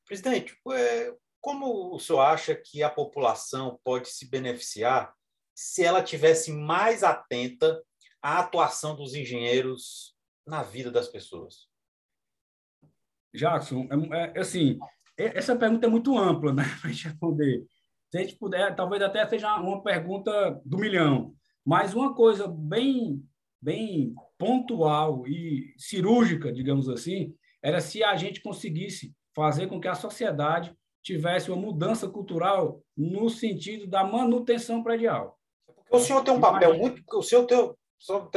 Presidente, 0.07 0.55
é, 0.71 1.15
como 1.41 1.95
o 1.95 1.99
senhor 1.99 2.21
acha 2.21 2.55
que 2.55 2.83
a 2.83 2.91
população 2.91 3.81
pode 3.83 4.09
se 4.11 4.29
beneficiar 4.29 5.15
se 5.55 5.83
ela 5.83 6.03
tivesse 6.03 6.53
mais 6.53 7.03
atenta 7.03 7.83
à 8.21 8.41
atuação 8.41 8.95
dos 8.95 9.15
engenheiros 9.15 10.15
na 10.47 10.63
vida 10.63 10.91
das 10.91 11.09
pessoas? 11.09 11.69
Jackson, 13.35 13.87
é, 14.13 14.33
é 14.35 14.41
assim, 14.41 14.79
essa 15.17 15.57
pergunta 15.57 15.87
é 15.87 15.91
muito 15.91 16.17
ampla, 16.17 16.53
né, 16.53 16.65
para 16.81 16.91
a 16.91 16.93
gente 16.93 17.09
responder. 17.09 17.65
Se 18.11 18.19
a 18.19 18.21
gente 18.21 18.37
puder, 18.37 18.75
talvez 18.75 19.03
até 19.03 19.27
seja 19.27 19.57
uma 19.57 19.83
pergunta 19.83 20.61
do 20.65 20.79
milhão. 20.79 21.35
Mas 21.65 21.95
uma 21.95 22.15
coisa 22.15 22.47
bem, 22.47 23.23
bem 23.61 24.15
pontual 24.39 25.27
e 25.27 25.75
cirúrgica, 25.77 26.53
digamos 26.53 26.89
assim, 26.89 27.35
era 27.63 27.81
se 27.81 28.05
a 28.05 28.15
gente 28.17 28.41
conseguisse 28.41 29.13
fazer 29.35 29.67
com 29.67 29.81
que 29.81 29.89
a 29.89 29.95
sociedade 29.95 30.75
tivesse 31.03 31.51
uma 31.51 31.61
mudança 31.61 32.09
cultural 32.09 32.81
no 32.97 33.29
sentido 33.29 33.87
da 33.87 34.05
manutenção 34.05 34.83
predial. 34.83 35.39
o 35.91 35.99
senhor 35.99 36.23
tem 36.23 36.35
um 36.35 36.41
papel 36.41 36.77
muito, 36.79 37.03
o 37.13 37.23
senhor 37.23 37.45
tem, 37.47 37.75
só 37.99 38.31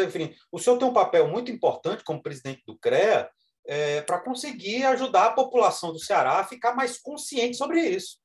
o 0.51 0.59
senhor 0.59 0.77
tem 0.77 0.87
um 0.87 0.93
papel 0.93 1.27
muito 1.27 1.51
importante 1.51 2.03
como 2.03 2.21
presidente 2.21 2.63
do 2.65 2.77
CREA 2.77 3.29
é, 3.69 4.01
para 4.01 4.19
conseguir 4.19 4.83
ajudar 4.83 5.27
a 5.27 5.33
população 5.33 5.93
do 5.93 5.99
Ceará 5.99 6.39
a 6.39 6.43
ficar 6.43 6.75
mais 6.75 6.97
consciente 6.97 7.55
sobre 7.55 7.81
isso. 7.81 8.17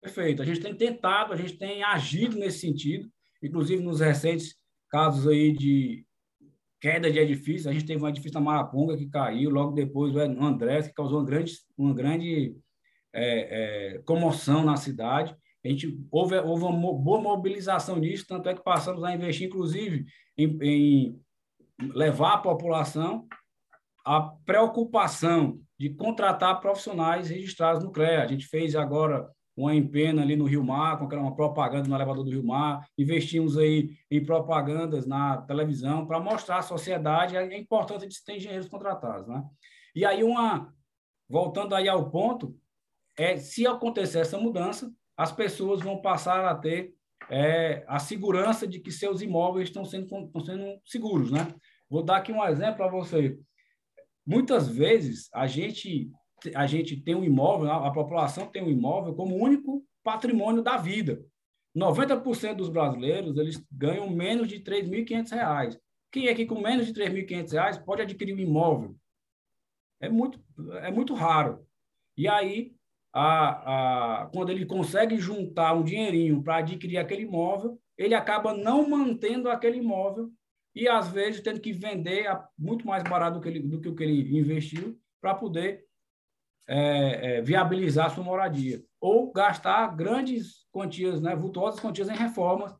Perfeito. 0.00 0.42
A 0.42 0.44
gente 0.44 0.60
tem 0.60 0.74
tentado, 0.74 1.32
a 1.32 1.36
gente 1.36 1.56
tem 1.58 1.84
agido 1.84 2.36
nesse 2.36 2.60
sentido 2.60 3.08
inclusive 3.42 3.82
nos 3.82 4.00
recentes 4.00 4.56
casos 4.88 5.26
aí 5.26 5.52
de 5.52 6.06
queda 6.80 7.10
de 7.10 7.18
edifícios, 7.18 7.66
a 7.66 7.72
gente 7.72 7.86
teve 7.86 8.02
um 8.02 8.08
edifício 8.08 8.34
na 8.34 8.40
Maraponga 8.40 8.96
que 8.96 9.08
caiu, 9.08 9.50
logo 9.50 9.72
depois 9.72 10.14
o 10.14 10.18
André, 10.18 10.82
que 10.82 10.92
causou 10.92 11.20
uma 11.20 11.24
grande, 11.24 11.52
uma 11.76 11.94
grande 11.94 12.56
é, 13.12 13.94
é, 13.94 13.98
comoção 14.00 14.64
na 14.64 14.76
cidade. 14.76 15.34
A 15.64 15.68
gente 15.68 15.96
houve, 16.10 16.36
houve 16.38 16.64
uma 16.64 16.92
boa 16.92 17.20
mobilização 17.20 17.98
nisso, 17.98 18.26
tanto 18.26 18.48
é 18.48 18.54
que 18.54 18.64
passamos 18.64 19.04
a 19.04 19.14
investir, 19.14 19.46
inclusive, 19.46 20.04
em, 20.36 20.58
em 20.60 21.20
levar 21.94 22.34
a 22.34 22.38
população 22.38 23.28
a 24.04 24.20
preocupação 24.20 25.60
de 25.78 25.90
contratar 25.90 26.60
profissionais 26.60 27.28
registrados 27.28 27.82
no 27.82 27.90
CREA. 27.90 28.22
A 28.22 28.26
gente 28.26 28.46
fez 28.46 28.74
agora 28.74 29.30
uma 29.56 29.74
empena 29.74 30.22
ali 30.22 30.34
no 30.34 30.46
Rio 30.46 30.64
Mar, 30.64 30.98
com 30.98 31.04
aquela 31.04 31.22
uma 31.22 31.36
propaganda 31.36 31.88
no 31.88 31.94
elevador 31.94 32.24
do 32.24 32.30
Rio 32.30 32.44
Mar, 32.44 32.86
investimos 32.96 33.58
aí 33.58 33.90
em 34.10 34.24
propagandas 34.24 35.06
na 35.06 35.42
televisão 35.42 36.06
para 36.06 36.18
mostrar 36.18 36.58
à 36.58 36.62
sociedade 36.62 37.36
a 37.36 37.58
importância 37.58 38.08
de 38.08 38.24
ter 38.24 38.36
engenheiros 38.36 38.68
contratados, 38.68 39.28
né? 39.28 39.44
E 39.94 40.06
aí 40.06 40.24
uma 40.24 40.72
voltando 41.28 41.74
aí 41.74 41.88
ao 41.88 42.10
ponto, 42.10 42.54
é, 43.16 43.38
se 43.38 43.66
acontecer 43.66 44.18
essa 44.18 44.38
mudança, 44.38 44.92
as 45.16 45.32
pessoas 45.32 45.80
vão 45.80 46.00
passar 46.00 46.44
a 46.44 46.54
ter 46.54 46.94
é, 47.30 47.84
a 47.88 47.98
segurança 47.98 48.66
de 48.66 48.78
que 48.78 48.90
seus 48.90 49.22
imóveis 49.22 49.68
estão 49.68 49.84
sendo, 49.84 50.04
estão 50.04 50.44
sendo 50.44 50.78
seguros, 50.84 51.30
né? 51.30 51.48
Vou 51.88 52.02
dar 52.02 52.18
aqui 52.18 52.32
um 52.32 52.44
exemplo 52.44 52.76
para 52.76 52.88
você. 52.88 53.38
Muitas 54.26 54.68
vezes 54.68 55.28
a 55.32 55.46
gente 55.46 56.10
a 56.56 56.66
gente 56.66 56.96
tem 56.96 57.14
um 57.14 57.22
imóvel, 57.22 57.70
a 57.70 57.92
população 57.92 58.46
tem 58.46 58.64
um 58.64 58.70
imóvel 58.70 59.14
como 59.14 59.36
único 59.36 59.84
patrimônio 60.02 60.60
da 60.60 60.76
vida. 60.76 61.24
90% 61.76 62.54
dos 62.54 62.68
brasileiros 62.68 63.36
eles 63.36 63.64
ganham 63.70 64.10
menos 64.10 64.48
de 64.48 64.56
R$ 64.56 64.64
3.500. 64.64 65.78
Quem 66.10 66.26
é 66.26 66.34
que 66.34 66.44
com 66.44 66.60
menos 66.60 66.92
de 66.92 67.00
R$ 67.00 67.24
3.500 67.26 67.84
pode 67.84 68.02
adquirir 68.02 68.34
um 68.34 68.38
imóvel? 68.38 68.96
É 70.00 70.08
muito, 70.08 70.40
é 70.82 70.90
muito 70.90 71.14
raro. 71.14 71.64
E 72.16 72.28
aí, 72.28 72.74
a, 73.12 74.22
a, 74.22 74.26
quando 74.26 74.50
ele 74.50 74.66
consegue 74.66 75.16
juntar 75.18 75.74
um 75.74 75.84
dinheirinho 75.84 76.42
para 76.42 76.56
adquirir 76.56 76.98
aquele 76.98 77.22
imóvel, 77.22 77.80
ele 77.96 78.14
acaba 78.14 78.52
não 78.52 78.88
mantendo 78.88 79.48
aquele 79.48 79.78
imóvel 79.78 80.30
e, 80.74 80.88
às 80.88 81.08
vezes, 81.08 81.40
tendo 81.40 81.60
que 81.60 81.72
vender 81.72 82.26
a, 82.26 82.46
muito 82.58 82.86
mais 82.86 83.02
barato 83.02 83.38
do 83.38 83.42
que, 83.42 83.48
ele, 83.48 83.60
do 83.60 83.80
que 83.80 83.88
o 83.88 83.94
que 83.94 84.02
ele 84.02 84.38
investiu 84.38 84.98
para 85.20 85.34
poder 85.34 85.84
é, 86.66 87.38
é, 87.38 87.42
viabilizar 87.42 88.06
a 88.06 88.10
sua 88.10 88.24
moradia. 88.24 88.82
Ou 89.00 89.32
gastar 89.32 89.94
grandes 89.94 90.66
quantias, 90.72 91.20
né, 91.20 91.36
vultuosas 91.36 91.80
quantias 91.80 92.08
em 92.08 92.16
reformas, 92.16 92.74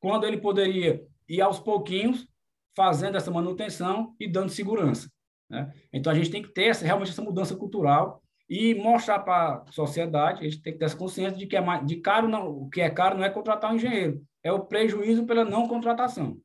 quando 0.00 0.26
ele 0.26 0.38
poderia 0.38 1.02
ir 1.28 1.40
aos 1.40 1.58
pouquinhos 1.58 2.26
fazendo 2.74 3.16
essa 3.16 3.30
manutenção 3.30 4.14
e 4.18 4.28
dando 4.28 4.50
segurança. 4.50 5.10
Né? 5.48 5.72
Então, 5.92 6.12
a 6.12 6.14
gente 6.14 6.30
tem 6.30 6.42
que 6.42 6.52
ter 6.52 6.64
essa, 6.64 6.84
realmente 6.84 7.10
essa 7.10 7.22
mudança 7.22 7.56
cultural 7.56 8.22
e 8.48 8.74
mostrar 8.74 9.20
para 9.20 9.64
a 9.66 9.72
sociedade, 9.72 10.40
a 10.40 10.44
gente 10.44 10.62
tem 10.62 10.72
que 10.72 10.78
ter 10.78 10.84
essa 10.84 10.96
consciência 10.96 11.36
de 11.36 11.46
que 11.46 11.56
é 11.56 11.60
mais, 11.60 11.84
de 11.84 11.96
caro 11.96 12.28
não, 12.28 12.48
o 12.48 12.68
que 12.68 12.80
é 12.80 12.90
caro 12.90 13.16
não 13.16 13.24
é 13.24 13.30
contratar 13.30 13.72
um 13.72 13.76
engenheiro, 13.76 14.22
é 14.42 14.52
o 14.52 14.64
prejuízo 14.64 15.26
pela 15.26 15.44
não 15.44 15.66
contratação. 15.66 16.38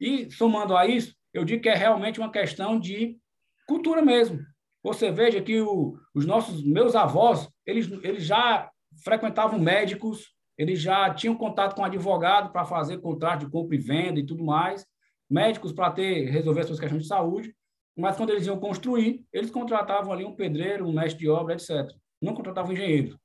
E 0.00 0.30
somando 0.30 0.76
a 0.76 0.86
isso, 0.86 1.14
eu 1.32 1.44
digo 1.44 1.62
que 1.62 1.68
é 1.68 1.74
realmente 1.74 2.18
uma 2.18 2.32
questão 2.32 2.78
de 2.80 3.18
cultura 3.66 4.02
mesmo. 4.02 4.40
Você 4.82 5.10
veja 5.10 5.42
que 5.42 5.60
o, 5.60 5.98
os 6.14 6.24
nossos 6.24 6.64
meus 6.64 6.94
avós, 6.94 7.48
eles, 7.66 7.90
eles 8.02 8.24
já 8.24 8.70
frequentavam 9.04 9.58
médicos, 9.58 10.32
eles 10.56 10.80
já 10.80 11.12
tinham 11.12 11.36
contato 11.36 11.74
com 11.74 11.84
advogado 11.84 12.50
para 12.50 12.64
fazer 12.64 12.98
contrato 12.98 13.40
de 13.40 13.50
compra 13.50 13.76
e 13.76 13.78
venda 13.78 14.18
e 14.18 14.26
tudo 14.26 14.42
mais, 14.42 14.86
médicos 15.28 15.72
para 15.72 15.90
ter 15.90 16.30
resolver 16.30 16.64
suas 16.64 16.80
questões 16.80 17.02
de 17.02 17.08
saúde, 17.08 17.54
mas 17.96 18.16
quando 18.16 18.30
eles 18.30 18.46
iam 18.46 18.58
construir, 18.58 19.24
eles 19.32 19.50
contratavam 19.50 20.12
ali 20.12 20.24
um 20.24 20.34
pedreiro, 20.34 20.88
um 20.88 20.92
mestre 20.92 21.20
de 21.20 21.28
obra, 21.28 21.54
etc. 21.54 21.90
Não 22.20 22.34
contratavam 22.34 22.72
engenheiros. 22.72 23.16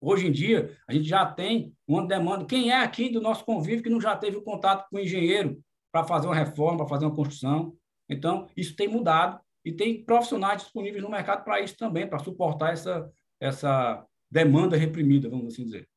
Hoje 0.00 0.26
em 0.26 0.32
dia, 0.32 0.76
a 0.88 0.92
gente 0.92 1.08
já 1.08 1.24
tem 1.24 1.72
uma 1.86 2.06
demanda. 2.06 2.44
Quem 2.44 2.72
é 2.72 2.82
aqui 2.82 3.08
do 3.08 3.20
nosso 3.20 3.44
convívio 3.44 3.84
que 3.84 3.90
não 3.90 4.00
já 4.00 4.16
teve 4.16 4.40
contato 4.42 4.88
com 4.90 4.98
engenheiro 4.98 5.62
para 5.92 6.04
fazer 6.04 6.26
uma 6.26 6.34
reforma, 6.34 6.78
para 6.78 6.88
fazer 6.88 7.04
uma 7.04 7.14
construção? 7.14 7.76
Então, 8.08 8.48
isso 8.56 8.74
tem 8.74 8.88
mudado 8.88 9.40
e 9.64 9.72
tem 9.72 10.02
profissionais 10.02 10.62
disponíveis 10.62 11.02
no 11.02 11.10
mercado 11.10 11.44
para 11.44 11.60
isso 11.60 11.76
também, 11.76 12.08
para 12.08 12.18
suportar 12.18 12.72
essa, 12.72 13.12
essa 13.38 14.04
demanda 14.30 14.76
reprimida, 14.76 15.28
vamos 15.28 15.54
assim 15.54 15.64
dizer. 15.64 15.88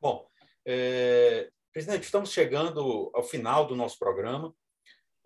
Bom, 0.00 0.26
é, 0.66 1.50
presidente, 1.72 2.02
estamos 2.02 2.32
chegando 2.32 3.10
ao 3.14 3.22
final 3.22 3.66
do 3.66 3.76
nosso 3.76 3.98
programa 3.98 4.52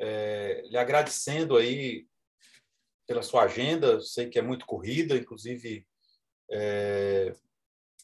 é, 0.01 0.63
lhe 0.67 0.79
agradecendo 0.79 1.57
aí 1.57 2.07
pela 3.07 3.23
sua 3.23 3.43
agenda, 3.43 4.01
sei 4.01 4.29
que 4.29 4.39
é 4.39 4.43
muito 4.43 4.65
corrida, 4.65 5.17
inclusive 5.17 5.87
é, 6.51 7.35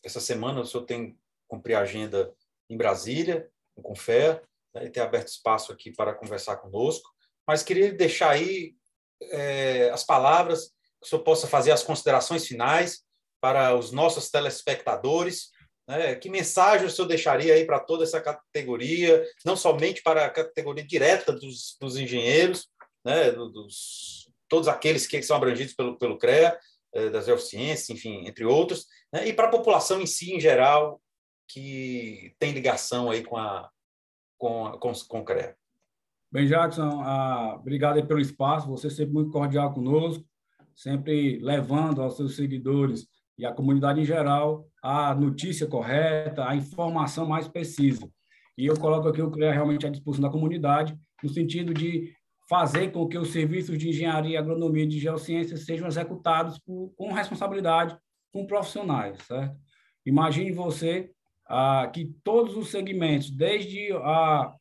essa 0.05 0.21
semana 0.21 0.61
o 0.61 0.66
senhor 0.66 0.85
tem 0.85 1.19
cumprir 1.49 1.75
a 1.75 1.81
agenda 1.81 2.35
em 2.69 2.77
Brasília, 2.77 3.49
com 3.75 3.83
Confé, 3.83 4.42
né, 4.77 4.91
ter 4.91 5.01
aberto 5.01 5.29
espaço 5.29 5.73
aqui 5.73 5.91
para 5.91 6.15
conversar 6.15 6.57
conosco, 6.57 7.11
mas 7.47 7.62
queria 7.62 7.93
deixar 7.93 8.31
aí 8.31 8.75
é, 9.23 9.91
as 9.91 10.05
palavras, 10.05 10.67
que 11.01 11.07
o 11.07 11.09
senhor 11.09 11.23
possa 11.23 11.47
fazer 11.47 11.71
as 11.73 11.83
considerações 11.83 12.47
finais 12.47 13.03
para 13.41 13.75
os 13.75 13.93
nossos 13.93 14.31
telespectadores, 14.31 15.51
né? 15.89 16.17
Que 16.17 16.29
mensagem 16.29 16.87
o 16.87 16.91
senhor 16.91 17.07
deixaria 17.07 17.55
aí 17.55 17.65
para 17.65 17.79
toda 17.79 18.03
essa 18.03 18.21
categoria, 18.21 19.25
não 19.45 19.57
somente 19.57 20.03
para 20.03 20.27
a 20.27 20.31
categoria 20.31 20.85
direta 20.85 21.33
dos, 21.33 21.77
dos 21.81 21.97
engenheiros, 21.97 22.69
né? 23.05 23.31
dos, 23.31 24.29
todos 24.49 24.67
aqueles 24.67 25.07
que 25.07 25.23
são 25.23 25.37
abrangidos 25.37 25.75
pelo, 25.75 25.97
pelo 25.97 26.19
CREA, 26.19 26.59
eh, 26.93 27.11
das 27.11 27.27
geociências, 27.27 27.91
enfim, 27.91 28.27
entre 28.27 28.45
outros, 28.45 28.87
né? 29.12 29.29
e 29.29 29.33
para 29.33 29.47
a 29.47 29.51
população 29.51 30.01
em 30.01 30.07
si, 30.07 30.35
em 30.35 30.41
geral, 30.41 31.01
que 31.49 32.35
tem 32.39 32.53
ligação 32.53 33.09
aí 33.09 33.23
com, 33.23 33.37
a, 33.37 33.71
com, 34.37 34.72
com, 34.79 34.92
com 35.09 35.20
o 35.20 35.25
CREA. 35.25 35.57
Bem, 36.31 36.46
Jackson, 36.46 37.01
ah, 37.03 37.57
obrigado 37.59 38.05
pelo 38.07 38.20
espaço, 38.20 38.68
você 38.68 38.90
sempre 38.90 39.14
muito 39.14 39.31
cordial 39.31 39.72
conosco, 39.72 40.25
sempre 40.75 41.38
levando 41.38 42.03
aos 42.03 42.16
seus 42.16 42.37
seguidores 42.37 43.07
e 43.38 43.46
à 43.46 43.53
comunidade 43.53 44.01
em 44.01 44.05
geral 44.05 44.66
a 44.83 45.14
notícia 45.14 45.66
correta, 45.66 46.49
a 46.49 46.55
informação 46.55 47.27
mais 47.27 47.49
precisa. 47.49 48.11
E 48.57 48.66
eu 48.66 48.79
coloco 48.79 49.09
aqui 49.09 49.20
o 49.20 49.31
CREA 49.31 49.53
realmente 49.53 49.87
à 49.87 49.90
disposição 49.90 50.29
da 50.29 50.33
comunidade, 50.33 50.99
no 51.22 51.29
sentido 51.29 51.75
de 51.75 52.12
fazer 52.49 52.90
com 52.92 53.07
que 53.07 53.18
os 53.18 53.31
serviços 53.31 53.77
de 53.77 53.88
engenharia, 53.88 54.38
agronomia 54.38 54.85
e 54.85 54.88
de 54.88 54.99
geociências 54.99 55.64
sejam 55.64 55.88
executados 55.88 56.59
por, 56.59 56.92
com 56.96 57.12
responsabilidade, 57.12 57.96
com 58.33 58.46
profissionais, 58.46 59.18
certo? 59.22 59.57
Imagine 60.05 60.53
você 60.53 61.11
ah, 61.49 61.89
que 61.93 62.07
todos 62.25 62.57
os 62.57 62.71
segmentos, 62.71 63.31
desde 63.31 63.93
a, 63.93 64.55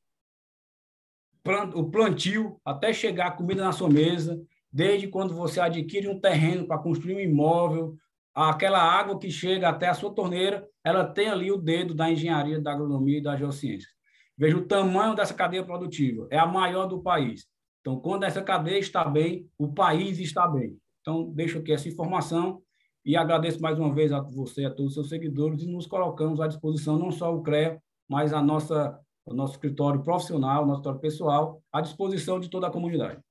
o 1.74 1.89
plantio 1.89 2.60
até 2.63 2.93
chegar 2.93 3.28
a 3.28 3.32
comida 3.32 3.63
na 3.63 3.71
sua 3.71 3.89
mesa, 3.89 4.41
desde 4.71 5.08
quando 5.08 5.34
você 5.34 5.60
adquire 5.60 6.08
um 6.08 6.19
terreno 6.19 6.67
para 6.67 6.78
construir 6.78 7.15
um 7.15 7.19
imóvel, 7.19 7.95
aquela 8.34 8.82
água 8.82 9.17
que 9.17 9.32
chega 9.32 9.69
até 9.69 9.88
a 9.88 9.93
sua 9.93 10.13
torneira, 10.13 10.67
ela 10.84 11.06
tem 11.06 11.30
ali 11.30 11.52
o 11.52 11.58
dedo 11.58 11.93
da 11.93 12.12
engenharia, 12.12 12.60
da 12.60 12.71
agronomia 12.71 13.19
e 13.19 13.24
da 13.24 13.38
geociência. 13.38 13.89
Veja 14.38 14.58
o 14.58 14.65
tamanho 14.65 15.15
dessa 15.15 15.34
cadeia 15.34 15.63
produtiva, 15.63 16.28
é 16.30 16.38
a 16.38 16.45
maior 16.45 16.88
do 16.88 17.02
país. 17.02 17.48
Então, 17.80 18.00
quando 18.00 18.24
essa 18.24 18.41
cadeia 18.41 18.80
está 18.80 19.06
bem, 19.06 19.50
o 19.58 19.71
país 19.74 20.19
está 20.19 20.48
bem. 20.48 20.78
Então, 21.00 21.32
deixo 21.32 21.60
aqui 21.60 21.71
essa 21.71 21.88
informação 21.88 22.62
e 23.05 23.15
agradeço 23.15 23.61
mais 23.61 23.77
uma 23.77 23.93
vez 23.93 24.11
a 24.11 24.19
você 24.19 24.65
a 24.65 24.69
todos 24.69 24.87
os 24.87 24.93
seus 24.95 25.09
seguidores 25.09 25.61
e 25.61 25.67
nos 25.67 25.85
colocamos 25.85 26.41
à 26.41 26.47
disposição, 26.47 26.97
não 26.97 27.11
só 27.11 27.31
o 27.33 27.43
CREA, 27.43 27.79
mas 28.09 28.33
a 28.33 28.41
nossa, 28.41 28.99
o 29.23 29.33
nosso 29.33 29.53
escritório 29.53 30.01
profissional, 30.01 30.63
o 30.63 30.65
nosso 30.65 30.79
escritório 30.79 31.01
pessoal, 31.01 31.61
à 31.71 31.81
disposição 31.81 32.39
de 32.39 32.49
toda 32.49 32.65
a 32.65 32.71
comunidade. 32.71 33.21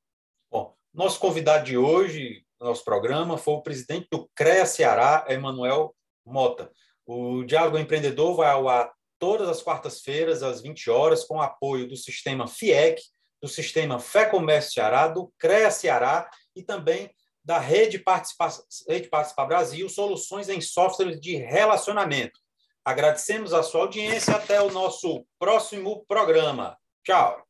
Bom, 0.48 0.76
nosso 0.92 1.18
convidado 1.18 1.64
de 1.64 1.76
hoje, 1.76 2.44
nosso 2.60 2.84
programa 2.84 3.36
foi 3.36 3.54
o 3.54 3.62
presidente 3.62 4.06
do 4.12 4.30
CREA 4.36 4.64
Ceará, 4.64 5.24
Emanuel 5.28 5.92
Mota. 6.24 6.70
O 7.04 7.42
Diálogo 7.42 7.76
Empreendedor 7.76 8.36
vai 8.36 8.50
ao 8.50 8.68
ar 8.68 8.92
todas 9.18 9.48
as 9.48 9.60
quartas-feiras, 9.60 10.44
às 10.44 10.62
20 10.62 10.88
horas, 10.88 11.24
com 11.24 11.40
apoio 11.40 11.88
do 11.88 11.96
sistema 11.96 12.46
FIEC, 12.46 13.02
do 13.42 13.48
sistema 13.48 13.98
Fé 13.98 14.26
Comércio 14.26 14.72
Ceará, 14.72 15.08
do 15.08 15.32
CREA 15.36 15.70
Ceará 15.70 16.30
e 16.54 16.62
também 16.62 17.10
da 17.44 17.58
Rede 17.58 17.98
Participa, 17.98 18.48
Rede 18.88 19.08
Participa 19.08 19.44
Brasil, 19.44 19.88
soluções 19.88 20.48
em 20.48 20.60
softwares 20.60 21.20
de 21.20 21.36
relacionamento. 21.36 22.40
Agradecemos 22.84 23.52
a 23.52 23.62
sua 23.62 23.82
audiência. 23.82 24.34
Até 24.34 24.60
o 24.60 24.70
nosso 24.70 25.26
próximo 25.38 26.04
programa. 26.06 26.76
Tchau. 27.02 27.44